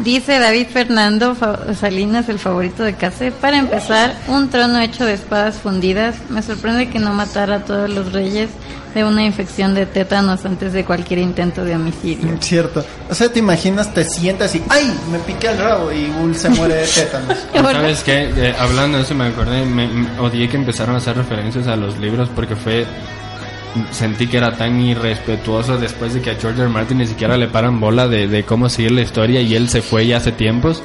[0.00, 1.36] Dice David Fernando
[1.78, 3.30] Salinas, el favorito de Case.
[3.30, 6.16] Para empezar, un trono hecho de espadas fundidas.
[6.30, 8.50] Me sorprende que no matara a todos los reyes
[8.92, 12.28] de una infección de tétanos antes de cualquier intento de homicidio.
[12.40, 12.84] Cierto.
[13.08, 14.92] O sea, te imaginas, te sientas y ¡ay!
[15.10, 17.38] Me piqué el rabo y Bull se muere de tétanos.
[17.52, 18.30] ¿Sabes qué?
[18.36, 21.74] Eh, hablando de eso me acordé, me, me- odié que empezaron a hacer referencias a
[21.76, 22.84] los libros porque fue
[23.90, 26.68] sentí que era tan irrespetuoso después de que a George R.
[26.68, 29.82] Martin ni siquiera le paran bola de, de cómo seguir la historia y él se
[29.82, 30.82] fue ya hace tiempos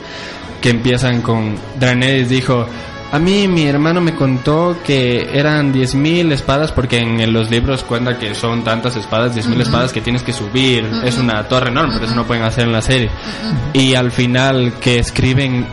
[0.62, 2.66] que empiezan con Draneris dijo
[3.12, 8.20] a mí mi hermano me contó que eran 10.000 espadas porque en, los libros cuenta
[8.20, 10.88] que son tantas espadas, 10.000 espadas que tienes que subir.
[11.04, 13.10] Es una torre enorme, pero eso no pueden hacer en la serie.
[13.74, 15.66] Y al final que escriben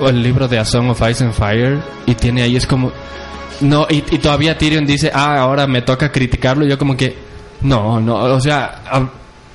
[0.00, 2.92] el libro de A Song of Ice and Fire y tiene ahí es como...
[3.60, 6.64] No, y, y todavía Tyrion dice, ah, ahora me toca criticarlo.
[6.66, 7.16] Y yo como que,
[7.62, 9.08] no, no, o sea, a-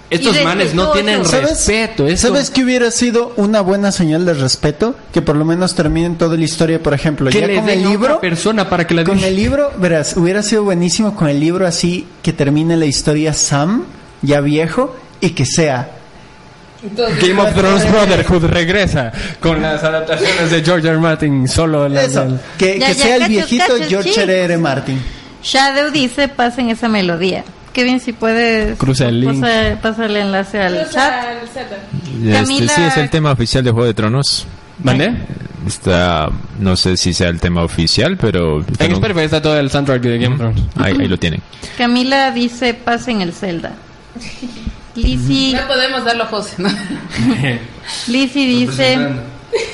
[0.09, 1.49] estos manes no tienen ¿Sabes?
[1.51, 2.05] respeto.
[2.05, 4.93] Esto- ¿Sabes qué hubiera sido una buena señal de respeto?
[5.13, 7.79] Que por lo menos terminen toda la historia, por ejemplo, que ya le con den
[7.79, 8.15] el libro.
[8.15, 11.65] otra persona para que la Con el libro, verás, hubiera sido buenísimo con el libro
[11.65, 13.85] así que termine la historia Sam,
[14.21, 15.91] ya viejo, y que sea.
[17.21, 20.97] Game of Thrones Brotherhood regresa con las adaptaciones de George R.
[20.97, 24.23] Martin solo la- Eso, la- que, Ya, que ya, sea el viejito cachos, George.
[24.23, 24.43] R.
[24.45, 24.57] R.
[24.57, 25.01] Martin.
[25.43, 27.43] Shadow dice, pasen esa melodía.
[27.73, 29.39] Qué bien si puedes Cruza el link.
[29.41, 31.13] pasa- pasa el enlace al chat.
[31.43, 34.45] Este, Camila- sí, es el tema oficial de Juego de Tronos.
[34.79, 35.13] ¿Vale?
[35.67, 39.41] Está, no sé si sea el tema oficial, pero está En en un- Spotify está
[39.41, 40.63] todo el soundtrack de Game of Thrones.
[40.77, 41.41] ahí, ahí lo tienen.
[41.77, 43.71] Camila dice, pasen el Zelda.
[44.95, 46.69] Lizzie, No podemos darlo a José, ¿no?
[48.07, 48.97] Lizzie dice,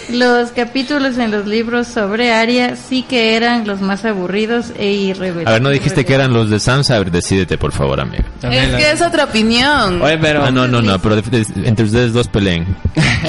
[0.09, 5.47] los capítulos en los libros sobre Arya sí que eran los más aburridos e irreverentes.
[5.47, 6.95] A ver, no dijiste que eran los de Sansa.
[6.95, 8.23] A ver, decídete, por favor, amigo.
[8.43, 10.01] Es que es otra opinión.
[10.01, 12.65] Oye, pero Ah, no, no, no, pero entre ustedes dos peleen.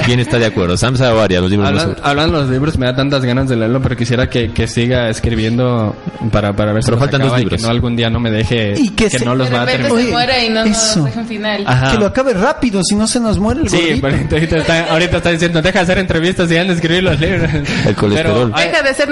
[0.05, 0.77] ¿Quién está de acuerdo?
[0.77, 1.41] ¿Sansa o Arya?
[1.41, 3.95] Los libros hablan- más- hablando de los libros, me da tantas ganas de leerlo, pero
[3.97, 5.95] quisiera que, que siga escribiendo
[6.31, 7.61] para, para ver si Pero nos faltan acaba dos y libros.
[7.61, 9.63] que no algún día no me deje, Y que que, se- no los de va
[9.63, 10.01] a repente terminar.
[10.01, 11.03] se Oye, muere y no nos eso.
[11.15, 11.63] un final.
[11.67, 11.91] Ajá.
[11.91, 15.17] Que lo acabe rápido, si no se nos muere el Sí, pero ahorita está, ahorita
[15.17, 17.49] está diciendo, deja de hacer entrevistas y anda a escribir los libros.
[17.85, 18.51] El colesterol.
[18.55, 19.09] Pero Deja de ser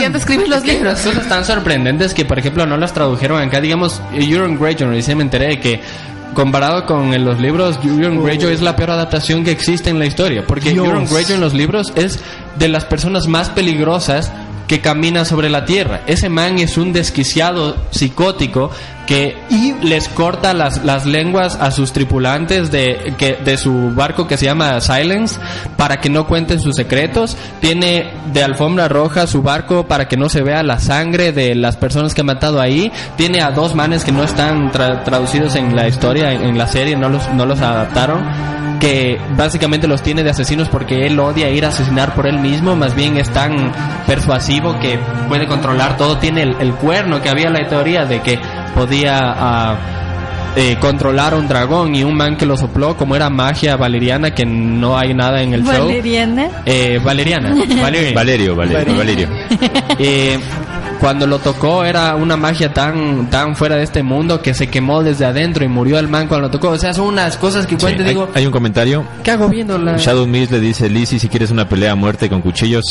[0.00, 1.00] y antes escribir los libros.
[1.00, 3.60] cosas tan sorprendentes que, por ejemplo, no las tradujeron acá.
[3.60, 5.80] Digamos, Euron Greyjoy, recién me enteré de que
[6.34, 10.06] comparado con en los libros, Euron Greyjoy es la peor adaptación que existe en la
[10.06, 10.44] historia.
[10.46, 10.70] Porque.
[10.70, 12.20] Euron Greyjoy en los libros es
[12.58, 14.32] de las personas más peligrosas
[14.66, 16.02] que camina sobre la tierra.
[16.06, 18.70] Ese man es un desquiciado psicótico
[19.06, 19.36] que
[19.82, 24.46] les corta las, las lenguas a sus tripulantes de, que, de su barco que se
[24.46, 25.38] llama Silence
[25.76, 27.36] para que no cuenten sus secretos.
[27.60, 31.76] Tiene de alfombra roja su barco para que no se vea la sangre de las
[31.76, 32.90] personas que ha matado ahí.
[33.16, 36.66] Tiene a dos manes que no están tra- traducidos en la historia, en, en la
[36.66, 41.48] serie, no los, no los adaptaron que básicamente los tiene de asesinos porque él odia
[41.48, 43.72] ir a asesinar por él mismo, más bien es tan
[44.06, 44.98] persuasivo que
[45.28, 48.38] puede controlar todo, tiene el, el cuerno, que había la teoría de que
[48.76, 49.76] podía ah,
[50.54, 54.34] eh, controlar a un dragón y un man que lo sopló, como era magia valeriana,
[54.34, 55.86] que no hay nada en el show.
[55.86, 56.50] Valeriana.
[56.66, 58.14] Eh, valeriana, Valerian.
[58.14, 59.28] Valerio, Valerio, Valerio.
[59.98, 60.38] Eh,
[61.00, 65.02] cuando lo tocó era una magia tan tan fuera de este mundo que se quemó
[65.02, 66.70] desde adentro y murió el man cuando lo tocó.
[66.70, 69.04] O sea, son unas cosas que Sí, hay, digo, hay un comentario.
[69.22, 69.96] ¿qué hago viendo la...
[69.96, 72.84] Shadow Mist le dice, Lizzie, si quieres una pelea a muerte con cuchillos,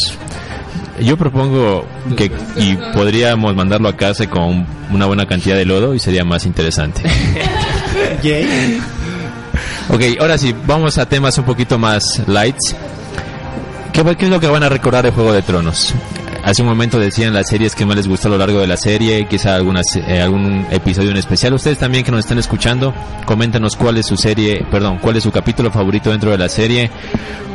[1.02, 1.86] yo propongo
[2.16, 6.46] que y podríamos mandarlo a casa con una buena cantidad de lodo y sería más
[6.46, 7.02] interesante.
[9.88, 12.76] Ok, ahora sí, vamos a temas un poquito más lights.
[13.94, 15.94] ¿Qué, qué es lo que van a recordar de Juego de Tronos?
[16.46, 18.78] Hace un momento decían las series que más les gustó a lo largo de la
[18.78, 21.56] serie, quizá eh, algún episodio en especial.
[21.56, 22.94] Ustedes también que nos están escuchando,
[23.26, 26.92] coméntenos cuál es su serie, perdón, cuál es su capítulo favorito dentro de la serie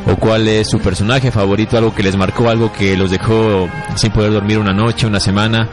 [0.06, 4.10] o cuál es su personaje favorito, algo que les marcó, algo que los dejó sin
[4.10, 5.68] poder dormir una noche, una semana.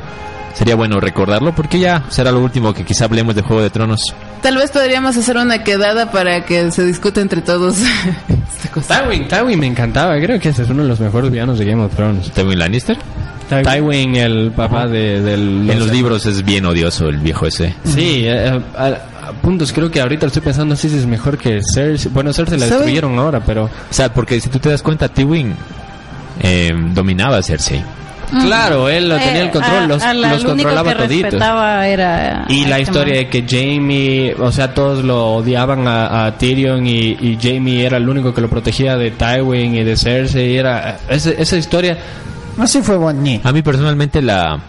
[0.57, 4.01] Sería bueno recordarlo porque ya será lo último que quizá hablemos de Juego de Tronos.
[4.41, 7.77] Tal vez podríamos hacer una quedada para que se discute entre todos
[8.57, 9.03] esta cosa.
[9.03, 11.83] Tywin, Tywin me encantaba, creo que ese es uno de los mejores villanos de Game
[11.83, 12.31] of Thrones.
[12.31, 12.97] Tywin Lannister.
[13.49, 15.69] Tywin, el papá de, del...
[15.69, 17.75] En los libros es bien odioso el viejo ese.
[17.85, 18.85] Sí, eh, a,
[19.27, 22.11] a puntos creo que ahorita lo estoy pensando si es mejor que Cersei.
[22.11, 22.79] Bueno, Cersei la ¿Sabe?
[22.79, 23.65] destruyeron ahora, pero...
[23.65, 25.53] O sea, porque si tú te das cuenta, Tywin
[26.41, 27.83] eh, dominaba a Cersei.
[28.29, 30.91] Claro, él lo tenía el control, Eh, los, a- a la- los lo único controlaba
[30.97, 31.23] que toditos.
[31.31, 33.23] respetaba era Y a la historia man.
[33.23, 37.97] de que Jamie, o sea, todos lo odiaban a, a Tyrion y, y Jamie era
[37.97, 40.57] el único que lo protegía de Tywin y de Cersei.
[40.57, 41.97] Era esa, esa historia.
[42.59, 43.47] Así fue bonito.
[43.47, 44.59] A mí personalmente la,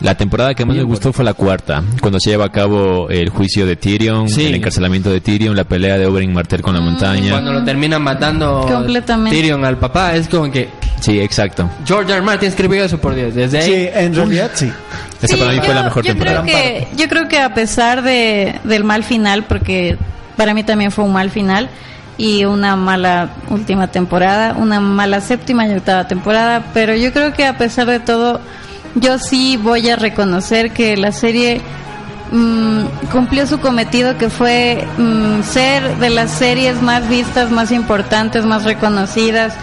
[0.00, 3.28] la temporada que más me gustó fue la cuarta, cuando se lleva a cabo el
[3.30, 4.46] juicio de Tyrion, Sí.
[4.46, 7.32] el encarcelamiento de Tyrion, la pelea de Oberyn Martell con la montaña.
[7.32, 9.36] Cuando lo terminan matando Completamente.
[9.36, 10.68] Tyrion al papá, es como que
[11.00, 11.68] Sí, exacto.
[11.84, 12.22] George R.
[12.22, 13.34] Martin escribió eso por Dios.
[13.34, 13.64] Desde ahí.
[13.64, 14.70] Sí, en realidad sí.
[15.22, 16.42] Esa Sí, para mí fue la mejor yo temporada.
[16.42, 19.96] Creo que, yo creo que a pesar de, del mal final, porque
[20.36, 21.68] para mí también fue un mal final
[22.16, 27.46] y una mala última temporada, una mala séptima y octava temporada, pero yo creo que
[27.46, 28.40] a pesar de todo,
[28.94, 31.62] yo sí voy a reconocer que la serie
[32.30, 38.44] mm, cumplió su cometido que fue mm, ser de las series más vistas, más importantes,
[38.44, 39.54] más reconocidas,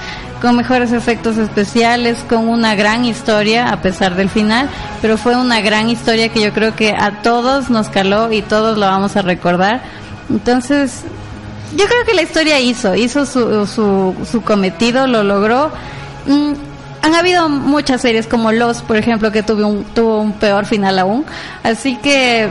[0.42, 4.70] con mejores efectos especiales, con una gran historia a pesar del final,
[5.02, 8.78] pero fue una gran historia que yo creo que a todos nos caló y todos
[8.78, 9.82] lo vamos a recordar.
[10.30, 11.04] Entonces,
[11.76, 15.72] yo creo que la historia hizo, hizo su, su, cometido, lo logró.
[16.26, 16.54] Mm,
[17.02, 21.26] han habido muchas series como Los, por ejemplo, que tuvo un peor final aún.
[21.64, 22.50] Así que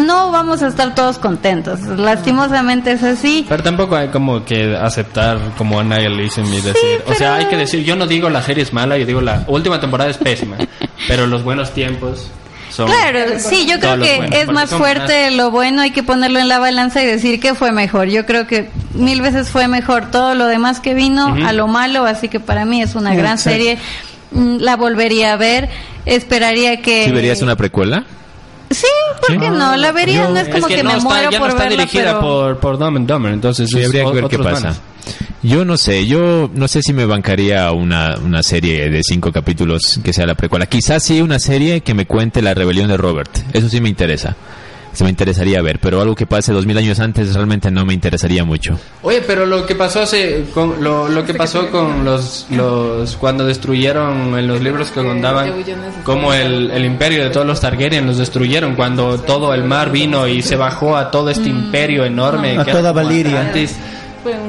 [0.00, 1.80] no vamos a estar todos contentos.
[1.82, 3.46] Lastimosamente es así.
[3.48, 7.02] Pero tampoco hay como que aceptar como annihilation y decir.
[7.06, 9.20] O sea, pero- hay que decir, yo no digo la serie es mala, yo digo
[9.20, 10.56] la última temporada es pésima.
[11.08, 12.28] pero los buenos tiempos
[12.70, 12.88] son.
[12.88, 16.48] Claro, sí, yo creo que buenos, es más fuerte lo bueno, hay que ponerlo en
[16.48, 18.08] la balanza y decir que fue mejor.
[18.08, 22.04] Yo creo que mil veces fue mejor todo lo demás que vino a lo malo,
[22.04, 23.50] así que para mí es una gran sí.
[23.50, 23.78] serie.
[24.32, 25.68] Mm, La volvería a ver,
[26.04, 27.04] esperaría que...
[27.04, 28.04] ¿Sí verías una precuela?
[28.70, 28.86] Sí,
[29.26, 29.76] ¿por qué no?
[29.76, 31.76] La vería, no es como que, no me está, muero ya por no está verla,
[31.84, 32.20] dirigida pero...
[32.20, 34.64] por, por Dumb and Dumber, entonces Sí, es habría que ver qué otros pasa.
[34.66, 34.80] manes.
[35.42, 40.00] Yo no sé, yo no sé si me bancaría una, una serie de cinco capítulos
[40.02, 40.66] que sea la precuela.
[40.66, 43.30] Quizás sí una serie que me cuente la rebelión de Robert.
[43.52, 44.34] Eso sí me interesa.
[44.96, 47.92] Se me interesaría ver, pero algo que pase dos mil años antes realmente no me
[47.92, 48.78] interesaría mucho.
[49.02, 53.44] Oye, pero lo que pasó hace, con, lo, lo que pasó con los, los cuando
[53.44, 55.52] destruyeron en los libros que contaban
[56.02, 60.26] como el, el imperio de todos los Targaryen los destruyeron cuando todo el mar vino
[60.26, 63.40] y se bajó a todo este imperio enorme A que toda Valiria.
[63.40, 63.76] Atlantis,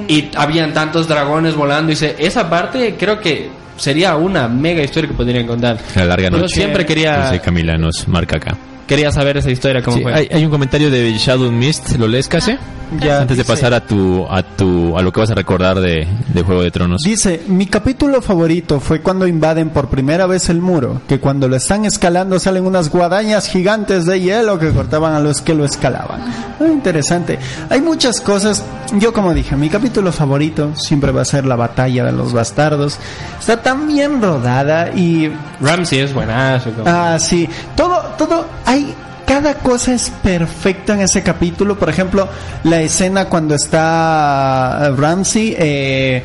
[0.07, 5.09] y habían tantos dragones volando y se, esa parte creo que sería una mega historia
[5.09, 5.77] que podrían contar.
[5.93, 6.55] La larga Yo noche.
[6.55, 8.57] siempre quería Entonces Camila nos marca acá.
[8.87, 10.13] Quería saber esa historia cómo Sí, fue.
[10.13, 12.57] hay, hay un comentario de Shadow Mist, ¿lo lees, Case?
[13.01, 15.77] Ya, Antes de dice- pasar a tu, a tu, a lo que vas a recordar
[15.81, 17.01] de, de Juego de Tronos.
[17.03, 21.57] Dice, mi capítulo favorito fue cuando invaden por primera vez el muro, que cuando lo
[21.57, 26.21] están escalando salen unas guadañas gigantes de hielo que cortaban a los que lo escalaban.
[26.61, 27.37] Muy interesante.
[27.69, 28.63] Hay muchas cosas,
[28.97, 32.97] yo como dije, mi capítulo favorito siempre va a ser la batalla de los bastardos.
[33.37, 35.29] Está tan bien rodada y
[35.59, 36.71] Ramsey es buenazo.
[36.71, 37.49] como- Ah, sí.
[37.75, 38.76] Todo, todo, hay,
[39.25, 41.77] cada cosa es perfecta en ese capítulo.
[41.77, 42.27] Por ejemplo,
[42.63, 46.23] la escena cuando está Ramsey, eh,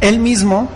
[0.00, 0.70] él mismo,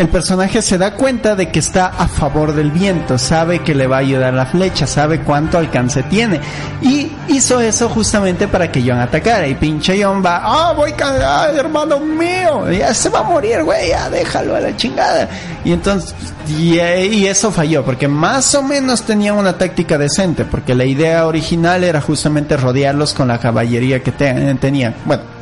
[0.00, 3.86] el personaje se da cuenta de que está a favor del viento, sabe que le
[3.86, 6.40] va a ayudar la flecha, sabe cuánto alcance tiene.
[6.80, 9.46] Y hizo eso justamente para que John atacara.
[9.46, 13.62] Y pinche John va, ah, voy, ca- ay, hermano mío, ya se va a morir,
[13.62, 15.28] güey, ya déjalo a la chingada.
[15.64, 16.14] Y entonces,
[16.48, 20.86] y, eh, y eso falló, porque más o menos tenían una táctica decente, porque la
[20.86, 24.94] idea original era justamente rodearlos con la caballería que te- tenían.
[25.04, 25.39] Bueno.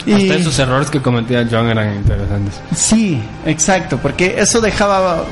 [0.00, 2.60] Hasta esos errores que cometía John eran interesantes.
[2.74, 5.24] Sí, exacto, porque eso dejaba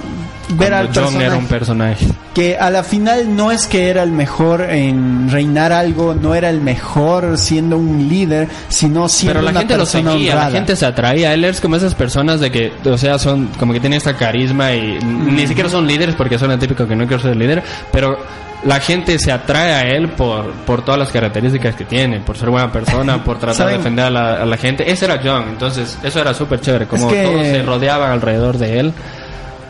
[0.50, 2.06] ver al Cuando John personaje era un personaje.
[2.34, 6.50] que a la final no es que era el mejor en reinar algo, no era
[6.50, 10.50] el mejor siendo un líder, sino siendo Pero la una gente lo seguía, la honrada.
[10.50, 11.34] gente se atraía.
[11.34, 14.72] Él es como esas personas de que, o sea, son como que tienen esta carisma
[14.72, 18.16] y ni siquiera son líderes porque son el típico que no quiero ser líder, pero
[18.64, 22.50] la gente se atrae a él por, por todas las características que tiene, por ser
[22.50, 24.90] buena persona, por tratar de defender a la, a la gente.
[24.90, 28.58] Ese era John, entonces eso era súper chévere, como Es que- todos se rodeaban alrededor
[28.58, 28.92] de él.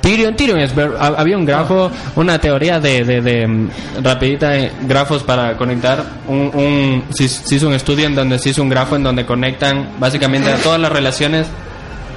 [0.00, 3.68] Tyrion, Tyrion es había un grafo, una teoría de, de, de, mm,
[4.04, 7.24] rapidita eh, grafos para conectar un, un se
[7.56, 10.78] hizo un estudio en donde se hizo un grafo en donde conectan básicamente a todas
[10.80, 11.48] las relaciones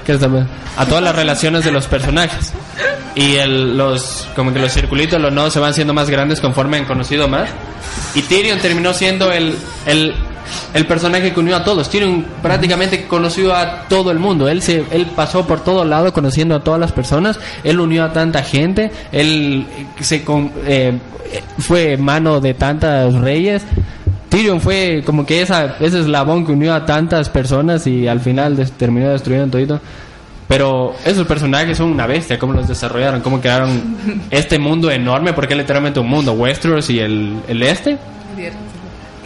[0.06, 0.22] ¿qué es
[0.78, 2.54] a todas las relaciones de los personajes
[3.16, 6.78] y el, los como que los circulitos los nodos se van siendo más grandes conforme
[6.78, 7.50] han conocido más
[8.16, 10.14] y Tyrion terminó siendo el, el
[10.74, 11.90] el personaje que unió a todos.
[11.90, 14.48] Tyrion prácticamente conoció a todo el mundo.
[14.48, 17.40] Él se, él pasó por todo lado conociendo a todas las personas.
[17.64, 18.92] Él unió a tanta gente.
[19.12, 19.66] Él
[20.00, 20.24] se
[20.66, 21.00] eh,
[21.60, 23.64] fue mano de tantos reyes.
[24.30, 28.56] Tyrion fue como que esa, ese eslabón que unió a tantas personas y al final
[28.56, 29.80] des- terminó destruyendo todito.
[30.48, 33.96] Pero esos personajes son una bestia, cómo los desarrollaron, cómo crearon
[34.32, 37.98] este mundo enorme, porque es literalmente un mundo, Westeros y el, el este.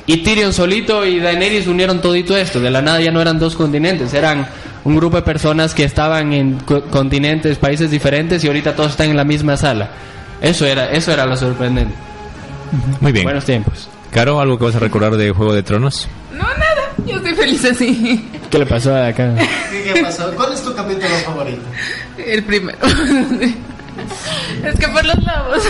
[0.05, 2.59] Y Tyrion solito y Daenerys unieron todito esto.
[2.59, 4.45] De la nada ya no eran dos continentes, eran
[4.83, 9.09] un grupo de personas que estaban en co- continentes, países diferentes y ahorita todos están
[9.09, 9.91] en la misma sala.
[10.41, 11.93] Eso era, eso era lo sorprendente.
[12.99, 13.23] Muy bien.
[13.23, 13.87] Buenos tiempos.
[14.13, 16.07] Caro, ¿algo que vas a recordar de Juego de Tronos?
[16.31, 16.91] No, nada.
[17.05, 18.29] Yo estoy feliz así.
[18.49, 19.33] ¿Qué le pasó a acá?
[19.71, 20.31] ¿Qué pasó?
[20.35, 21.61] ¿Cuál es tu capítulo favorito?
[22.17, 22.77] El primero.
[24.63, 25.63] es que por los lobos.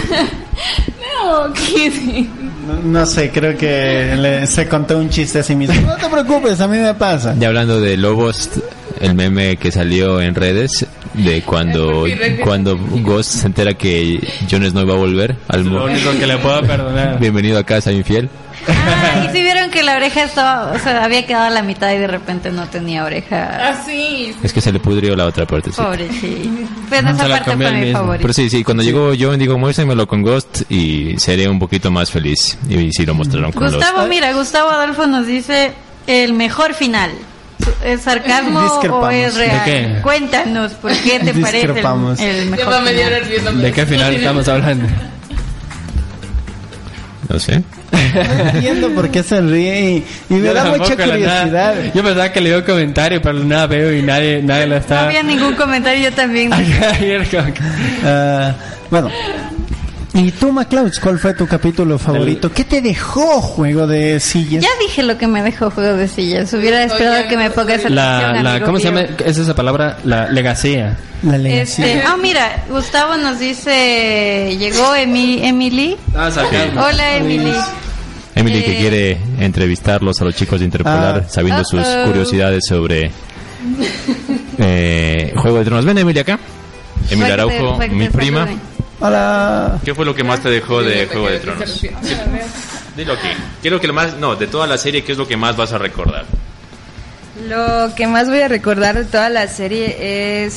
[1.24, 2.30] no, ¿qué sí?
[2.68, 5.80] No, no sé, creo que le- se contó un chiste a sí mismo.
[5.88, 7.36] No te preocupes, a mí me pasa.
[7.40, 8.50] Ya hablando de Lobos,
[9.00, 12.06] el meme que salió en redes de cuando,
[12.44, 16.26] cuando Ghost se entera que Jon Snow va a volver al Lo mu- único que
[16.28, 17.20] le puedo perdonar.
[17.20, 18.30] Bienvenido a casa, infiel.
[18.66, 21.92] Ah, y si vieron que la oreja estaba, o sea, había quedado a la mitad
[21.92, 23.70] y de repente no tenía oreja.
[23.70, 24.34] Así.
[24.42, 25.70] Es que se le pudrió la otra parte.
[25.72, 25.82] sí.
[25.82, 26.66] Pobre sí.
[26.90, 28.22] Pero esa Se la parte fue mi favorita.
[28.22, 32.10] Pero sí, sí, cuando llegó Jon, digo, muéstrenmelo con Ghost y seré un poquito más
[32.10, 32.58] feliz.
[32.70, 33.74] Y sí lo mostraron con los...
[33.76, 35.74] Gustavo, mira, Gustavo Adolfo nos dice
[36.08, 37.12] el mejor final.
[37.84, 38.60] ¿Es sarcasmo
[38.92, 39.66] o es real?
[39.66, 40.02] ¿De qué?
[40.02, 42.20] Cuéntanos, ¿por qué te parece el, Discrepamos.
[42.20, 43.62] el Ya mejor final?
[43.62, 44.88] ¿De qué final estamos hablando?
[47.30, 47.64] No sé.
[47.94, 51.44] No entiendo por qué se ríe y, y me Yo da mucha la nada.
[51.44, 51.76] curiosidad.
[51.94, 55.06] Yo pensaba que le dio comentario, pero nada veo y nadie, nadie No está.
[55.08, 56.52] había ningún comentario, yo también.
[56.54, 57.62] Ayer como que-
[58.04, 58.54] Ah,
[58.90, 59.10] bueno.
[60.16, 62.52] ¿Y tú, MacLeod, cuál fue tu capítulo favorito?
[62.52, 64.62] ¿Qué te dejó Juego de Sillas?
[64.64, 66.54] Ya dije lo que me dejó juego de sillas.
[66.54, 69.02] Hubiera esperado Oye, que me pongas la, atención, la, ¿Cómo se llama?
[69.26, 70.98] Es esa palabra, la legacía.
[71.24, 71.82] La legacy.
[71.82, 75.98] Este, ah, mira, Gustavo nos dice, llegó Emi- Emily.
[76.16, 76.30] Ah.
[76.78, 77.52] Hola, Emily.
[78.36, 78.80] Emily que Eh.
[78.80, 81.30] quiere entrevistarlos a los chicos de Interpolar, Ah.
[81.30, 82.06] sabiendo sus Uh-oh.
[82.06, 83.10] curiosidades sobre
[84.60, 85.86] eh, Juego de Tronos.
[85.86, 86.38] Ven, Emily, acá.
[87.10, 88.48] Emily que Araujo, que mi prima.
[89.06, 89.80] Hola.
[89.84, 91.82] ¿Qué fue lo que más te dejó de Juego de Tronos?
[92.96, 93.28] Dilo aquí.
[93.62, 95.58] ¿Qué es lo que más, no, de toda la serie, qué es lo que más
[95.58, 96.24] vas a recordar?
[97.50, 100.56] Lo que más voy a recordar de toda la serie es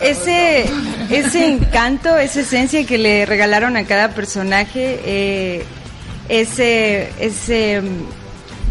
[0.00, 0.64] ese
[1.10, 5.64] ese encanto, esa esencia que le regalaron a cada personaje, eh,
[6.30, 7.82] ese ese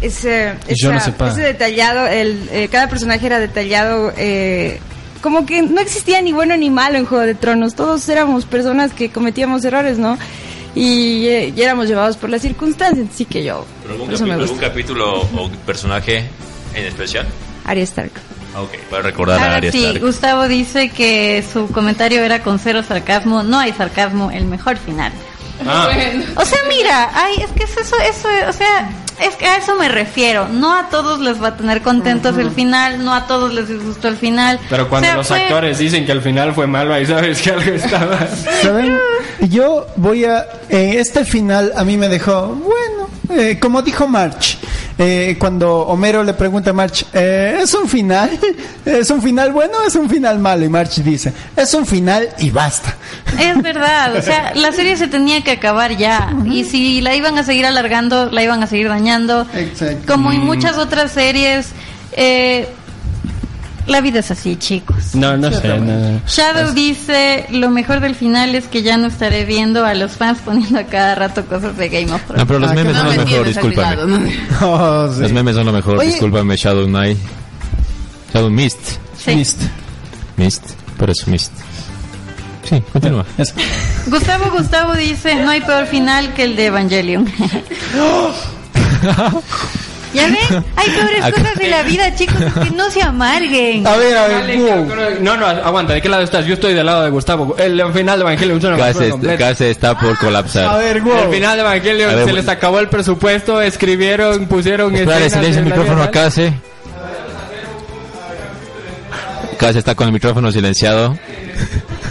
[0.00, 1.28] ese Yo no esa- pa.
[1.28, 4.80] ese detallado, el, eh, cada personaje era detallado eh,
[5.22, 7.74] como que no existía ni bueno ni malo en Juego de Tronos.
[7.74, 10.18] Todos éramos personas que cometíamos errores, ¿no?
[10.74, 13.06] Y, eh, y éramos llevados por las circunstancias.
[13.12, 13.64] Así que yo,
[13.98, 14.60] por eso me gusta.
[14.68, 16.28] capítulo o personaje
[16.74, 17.26] en especial?
[17.64, 18.12] Arya Stark.
[18.58, 20.00] Ok, para recordar a Ahora Arya sí, Stark.
[20.04, 23.42] Gustavo dice que su comentario era con cero sarcasmo.
[23.42, 25.12] No hay sarcasmo, el mejor final.
[25.66, 25.88] Ah,
[26.36, 28.90] O sea, mira, ay, es que es eso, eso, o sea,
[29.20, 30.48] es que a eso me refiero.
[30.48, 34.08] No a todos les va a tener contentos el final, no a todos les disgustó
[34.08, 34.58] el final.
[34.70, 37.40] pero cuando O sea, los fue- actores dicen que al final fue malo, ahí sabes
[37.42, 38.18] que algo estaba.
[38.62, 38.98] ¿Saben?
[39.48, 40.46] Yo voy a...
[40.68, 43.08] eh, este final a mí me dejó, bueno,
[43.40, 44.58] eh, como dijo March,
[44.98, 48.30] eh, cuando Homero le pregunta a March, eh, ¿es un final?
[48.84, 50.64] ¿Es un final bueno o es un final malo?
[50.64, 52.96] Y March dice, es un final y basta.
[53.38, 56.34] Es verdad, o sea, la serie se tenía que acabar ya.
[56.46, 59.46] Y si la iban a seguir alargando, la iban a seguir dañando.
[59.54, 60.12] Exacto.
[60.12, 60.34] Como Mm.
[60.34, 61.70] en muchas otras series,
[62.12, 62.68] eh,
[63.86, 65.14] la vida es así, chicos.
[65.14, 65.78] No, no sé.
[65.78, 66.20] no.
[66.26, 70.38] Shadow dice, lo mejor del final es que ya no estaré viendo a los fans
[70.44, 72.38] poniendo a cada rato cosas de Game of Thrones.
[72.42, 74.32] No, pero los Ah, memes son No lo me mejor, discúlpame.
[74.62, 75.20] Oh, sí.
[75.20, 76.08] Los memes son lo mejor, Oye.
[76.08, 77.18] discúlpame, Shadow Knight.
[78.32, 78.78] Shadow Mist.
[79.18, 79.34] Sí.
[79.36, 79.60] Mist.
[80.36, 80.64] Mist,
[80.98, 81.52] pero es Mist.
[82.68, 83.24] Sí, continúa.
[83.38, 83.54] Eso.
[84.06, 87.26] Gustavo Gustavo dice, no hay peor final que el de Evangelion.
[90.16, 90.64] ¿Ya ven?
[90.76, 93.86] Hay peores Acá- cosas en la vida, chicos, que no se amarguen.
[93.86, 94.88] A ver, a ver, Dale, wow.
[95.20, 96.46] No, no, aguanta, ¿de qué lado estás?
[96.46, 97.54] Yo estoy del lado de Gustavo.
[97.58, 98.76] El final de Evangelion es una
[99.70, 100.78] está por A colapsar.
[100.78, 101.24] ver, wow.
[101.24, 105.44] El final de Evangelion A ver, se les acabó el presupuesto, escribieron, pusieron Espérale, escenas
[105.46, 106.52] silencio el de micrófono a Case.
[109.58, 111.16] Case está con el micrófono silenciado.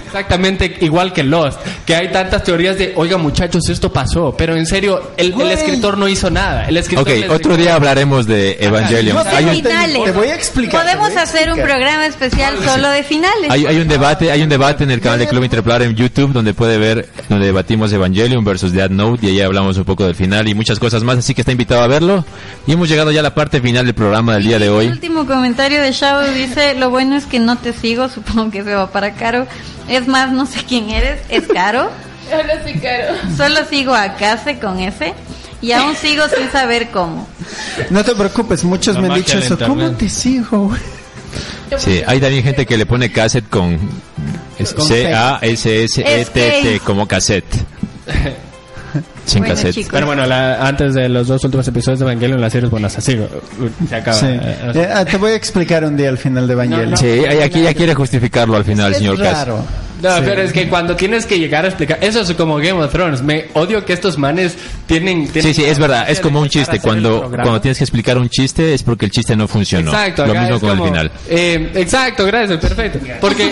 [0.05, 4.65] Exactamente igual que Lost, que hay tantas teorías de, oiga muchachos, esto pasó, pero en
[4.65, 6.65] serio, el, el escritor no hizo nada.
[6.67, 9.15] El escritor Ok, otro dijo- día hablaremos de Evangelion.
[9.15, 10.03] No, Hay un, finales.
[10.03, 13.49] te voy a explicar, Podemos a hacer un programa especial solo de finales.
[13.49, 16.31] hay, hay un debate, hay un debate en el canal de Club Interplar en YouTube
[16.33, 20.15] donde puede ver, donde debatimos Evangelion versus Death Note y ahí hablamos un poco del
[20.15, 22.23] final y muchas cosas más, así que está invitado a verlo.
[22.67, 24.87] Y hemos llegado ya a la parte final del programa del día de El hoy.
[24.87, 28.73] último comentario de Shadow dice, lo bueno es que no te sigo, supongo que se
[28.73, 29.47] va para Caro.
[29.87, 31.89] Es más, no sé quién eres, es Caro.
[32.65, 33.13] Sí, Caro.
[33.37, 35.13] Solo sigo a Case con ese
[35.61, 37.27] y aún sigo sin saber cómo.
[37.91, 39.59] No te preocupes, muchos La me han dicho eso.
[39.59, 40.81] ¿Cómo te sigo, güey?
[41.77, 43.77] Sí, hay también gente que le pone cassette con
[44.63, 47.45] C-A-S-S-E-T-T como cassette.
[49.25, 49.73] Sin Bueno, cassette.
[49.73, 49.91] chicos.
[49.91, 52.87] Pero bueno, la- antes de los dos últimos episodios de Evangelion, la serie es buena.
[52.87, 53.17] Así
[53.89, 54.17] se acaba.
[54.17, 54.27] Sí.
[54.27, 56.95] Eh, eh, ah, te voy a explicar un día al final de Evangelion.
[56.97, 59.47] Sí, ahí- aquí ya quiere justificarlo al final, Es señor Cass.
[60.05, 60.21] No, Sí.
[60.25, 63.21] pero es que cuando tienes que llegar a explicar, eso es como Game of Thrones.
[63.21, 65.27] Me odio que estos manes tienen.
[65.31, 66.79] tienen Sí, sí, es verdad, es como un chiste.
[66.79, 69.91] Cuando, cuando tienes que explicar un chiste es porque el chiste no funcionó.
[69.91, 71.11] Exacto, Lo mismo con como- el final.
[71.29, 72.99] eh, exacto, gracias, perfecto.
[73.19, 73.49] Porque,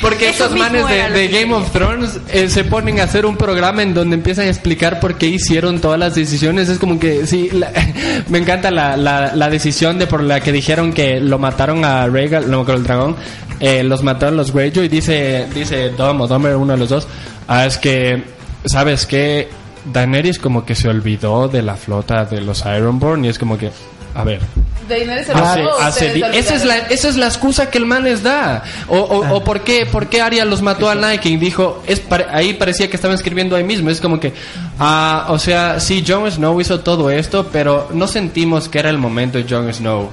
[0.00, 3.82] porque estos manes de, de Game of Thrones eh, se ponen a hacer un programa
[3.82, 6.68] en donde empiezan a explicar por qué hicieron todas las decisiones.
[6.68, 7.72] Es como que, sí, la-
[8.28, 12.06] me encanta la, la, la decisión de por la que dijeron que lo mataron a
[12.06, 13.16] Rhaegal, no con el dragón,
[13.62, 14.88] eh, los mataron los Greyjoy.
[14.88, 17.06] Dice, dice Dom o Domer, uno de los dos,
[17.48, 18.22] ah, es que,
[18.66, 19.48] ¿sabes qué?
[19.90, 23.70] Daenerys como que se olvidó de la flota de los Ironborn y es como que,
[24.14, 24.40] a ver,
[24.88, 28.04] Daenerys se Hace, hace di- esa, es la, esa es la excusa que el man
[28.04, 28.62] les da.
[28.88, 31.38] O, o, o por qué, por qué Arya los mató al Night King.
[31.38, 33.90] Dijo, es pare- ahí parecía que estaban escribiendo ahí mismo.
[33.90, 34.32] Es como que,
[34.78, 38.98] ah, o sea, sí, Jon Snow hizo todo esto, pero no sentimos que era el
[38.98, 40.10] momento de Jon Snow.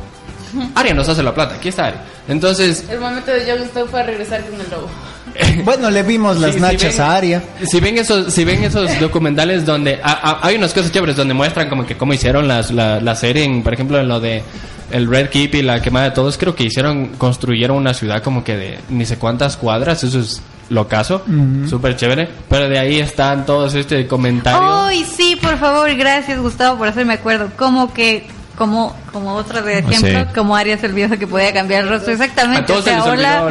[0.75, 2.01] Arya nos hace la plata, aquí está Arya.
[2.27, 4.87] Entonces, El momento de Jon Snow fue a regresar con el lobo.
[5.63, 7.43] Bueno, le vimos las Sí, si nachas ven- a Aria.
[7.63, 11.33] Si ven esos, si ven esos documentales donde a- a- hay unas cosas chéveres donde
[11.33, 14.41] muestran como que cómo hicieron las, la, la serie, en, por ejemplo en lo de
[14.91, 18.43] el Red Keep y la quemada de todos, creo que hicieron, construyeron una ciudad como
[18.43, 21.23] que de ni sé cuántas cuadras, eso es lo caso,
[21.67, 24.61] súper chévere, pero de ahí están todos este comentarios.
[24.87, 27.49] Ay, sí, por favor, gracias Gustavo por hacerme acuerdo.
[27.57, 28.27] Como que,
[28.60, 30.28] como, como otra de ejemplo, Sí.
[30.36, 32.12] como Arias el viejo que podía cambiar el rostro.
[32.12, 32.64] a Exactamente.
[32.68, 33.49] todos O se sea, les hola,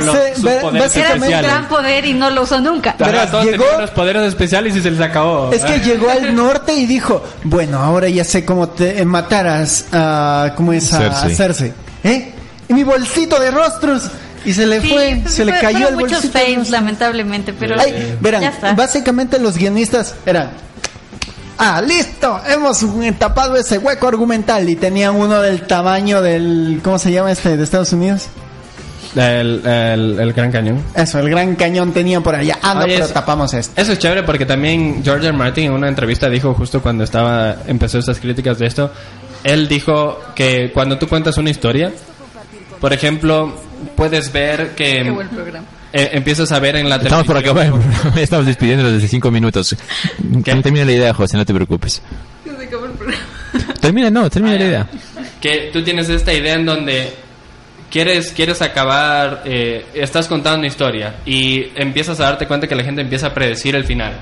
[0.89, 2.95] Sí, era un gran poder y no lo usó nunca.
[2.99, 5.51] Verás, todos llegó- tenían los poderes especiales y se les acabó.
[5.53, 9.87] Es que llegó al norte y dijo, bueno, ahora ya sé cómo te eh, mataras
[9.93, 10.93] a, ¿cómo es?
[10.93, 11.35] A Cersei.
[11.35, 11.73] Cersei.
[12.05, 12.33] ¿Eh?
[12.69, 14.11] Y mi bolsito de rostros.
[14.45, 16.39] Y se le Sí, fue, se le fue- cayó el muchos bolsito.
[16.39, 18.73] de fails, lamentablemente, pero Ay, ya verán, está.
[18.75, 20.51] básicamente los guionistas eran,
[21.59, 22.85] ah, listo, hemos
[23.19, 27.65] tapado ese hueco argumental y tenían uno del tamaño del, ¿cómo se llama este de
[27.65, 28.29] Estados Unidos?
[29.17, 30.83] El, el, el Gran Cañón.
[30.95, 32.59] Eso, el gran cañón tenían por allá.
[32.63, 33.81] Ah, no, Oye, pero es- tapamos esto.
[33.81, 35.37] Eso es chévere porque también George R.
[35.37, 38.93] Martin en una entrevista dijo justo cuando estaba empezó estas críticas de esto,
[39.45, 41.91] él dijo que cuando tú cuentas una historia
[42.81, 43.55] por ejemplo,
[43.97, 45.67] puedes ver que Qué buen programa.
[45.93, 49.09] Eh, empiezas a ver en la Estamos por televisión- acabar el programa, estamos despidiéndonos desde
[49.09, 49.76] cinco minutos.
[50.45, 52.03] Termina la idea, José, no te preocupes.
[53.80, 54.86] Termina, no, termina la idea.
[55.41, 57.12] que tú tienes esta idea en donde
[57.91, 62.84] quieres quieres acabar eh, estás contando una historia y empiezas a darte cuenta que la
[62.84, 64.12] gente empieza a predecir el final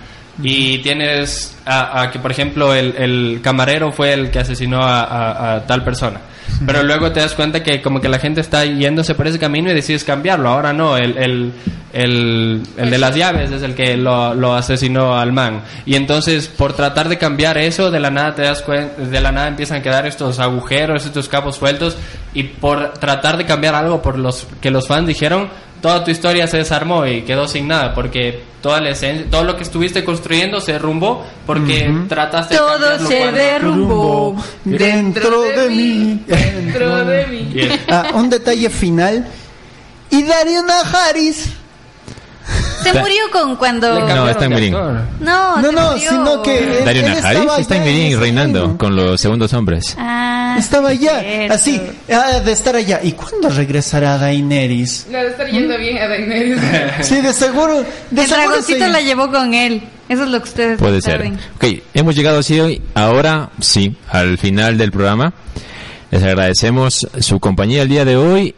[0.42, 5.82] y tienes a, que por ejemplo el, el camarero fue el que asesinó a, tal
[5.82, 6.20] persona.
[6.64, 9.70] Pero luego te das cuenta que como que la gente está yéndose por ese camino
[9.70, 10.48] y decides cambiarlo.
[10.48, 11.52] Ahora no el, el,
[11.92, 15.62] el, el de las llaves es el que lo, lo asesinó al man.
[15.84, 19.32] Y entonces por tratar de cambiar eso de la nada te das cuenta de la
[19.32, 21.96] nada empiezan a quedar estos agujeros estos cabos sueltos.
[22.32, 26.46] Y por tratar de cambiar algo por los que los fans dijeron toda tu historia
[26.46, 30.60] se desarmó y quedó sin nada porque toda la esencia todo lo que estuviste construyendo
[30.60, 34.44] se derrumbó porque trataste de Todo se cuando- derrumbó.
[34.64, 36.24] Dentro de mí.
[36.26, 37.68] Dentro de mí.
[37.88, 39.26] Ah, un detalle final.
[40.10, 41.50] Y Dario Najaris.
[42.82, 43.88] Se murió con cuando...
[43.98, 45.00] cambiaron está en actor.
[45.18, 49.52] No, No, no, sino que él, Najaris estaba está en ese reinando con los segundos
[49.52, 49.96] hombres.
[49.98, 51.54] Ah, Estaba allá, cierto.
[51.54, 51.80] así,
[52.12, 53.00] ah, de estar allá.
[53.02, 55.06] ¿Y cuándo regresará Daenerys?
[55.10, 56.60] La de estar yendo bien a Daenerys.
[57.06, 57.84] Sí, de seguro.
[58.10, 59.82] De El seguro dragoncito se- la llevó con él.
[60.08, 61.16] Eso es lo que ustedes Puede no ser.
[61.16, 61.38] saben.
[61.56, 65.32] Ok, hemos llegado así hoy, ahora sí, al final del programa.
[66.10, 68.54] Les agradecemos su compañía el día de hoy.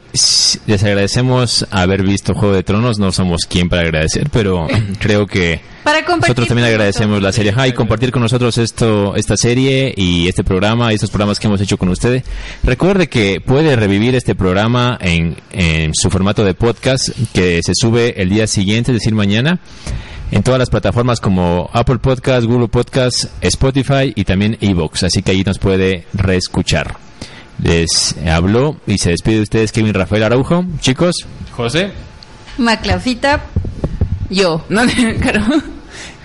[0.67, 2.99] Les agradecemos haber visto Juego de Tronos.
[2.99, 4.67] No somos quien para agradecer, pero
[4.99, 9.95] creo que Para nosotros también agradecemos la serie High, compartir con nosotros esto, esta serie
[9.97, 12.23] y este programa y estos programas que hemos hecho con ustedes.
[12.63, 18.21] Recuerde que puede revivir este programa en, en su formato de podcast que se sube
[18.21, 19.59] el día siguiente, es decir, mañana,
[20.31, 25.05] en todas las plataformas como Apple Podcast, Google Podcast, Spotify y también Evox.
[25.05, 27.09] Así que ahí nos puede reescuchar.
[27.63, 30.65] Les habló y se despide de ustedes Kevin Rafael Araujo.
[30.81, 31.91] Chicos, José
[32.59, 33.41] Maclausita.
[34.31, 34.65] Yo.
[34.69, 34.83] No,
[35.21, 35.45] claro.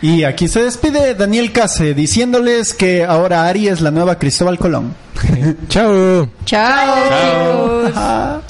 [0.02, 4.94] Y aquí se despide Daniel Case diciéndoles que ahora Ari es la nueva Cristóbal Colón.
[5.70, 6.28] chao.
[6.46, 8.44] Chao.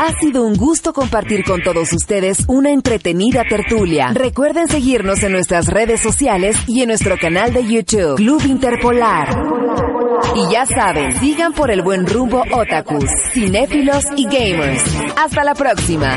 [0.00, 4.12] Ha sido un gusto compartir con todos ustedes una entretenida tertulia.
[4.14, 9.28] Recuerden seguirnos en nuestras redes sociales y en nuestro canal de YouTube, Club Interpolar.
[10.36, 14.84] Y ya saben, sigan por el buen rumbo otakus, cinéfilos y gamers.
[15.16, 16.16] Hasta la próxima.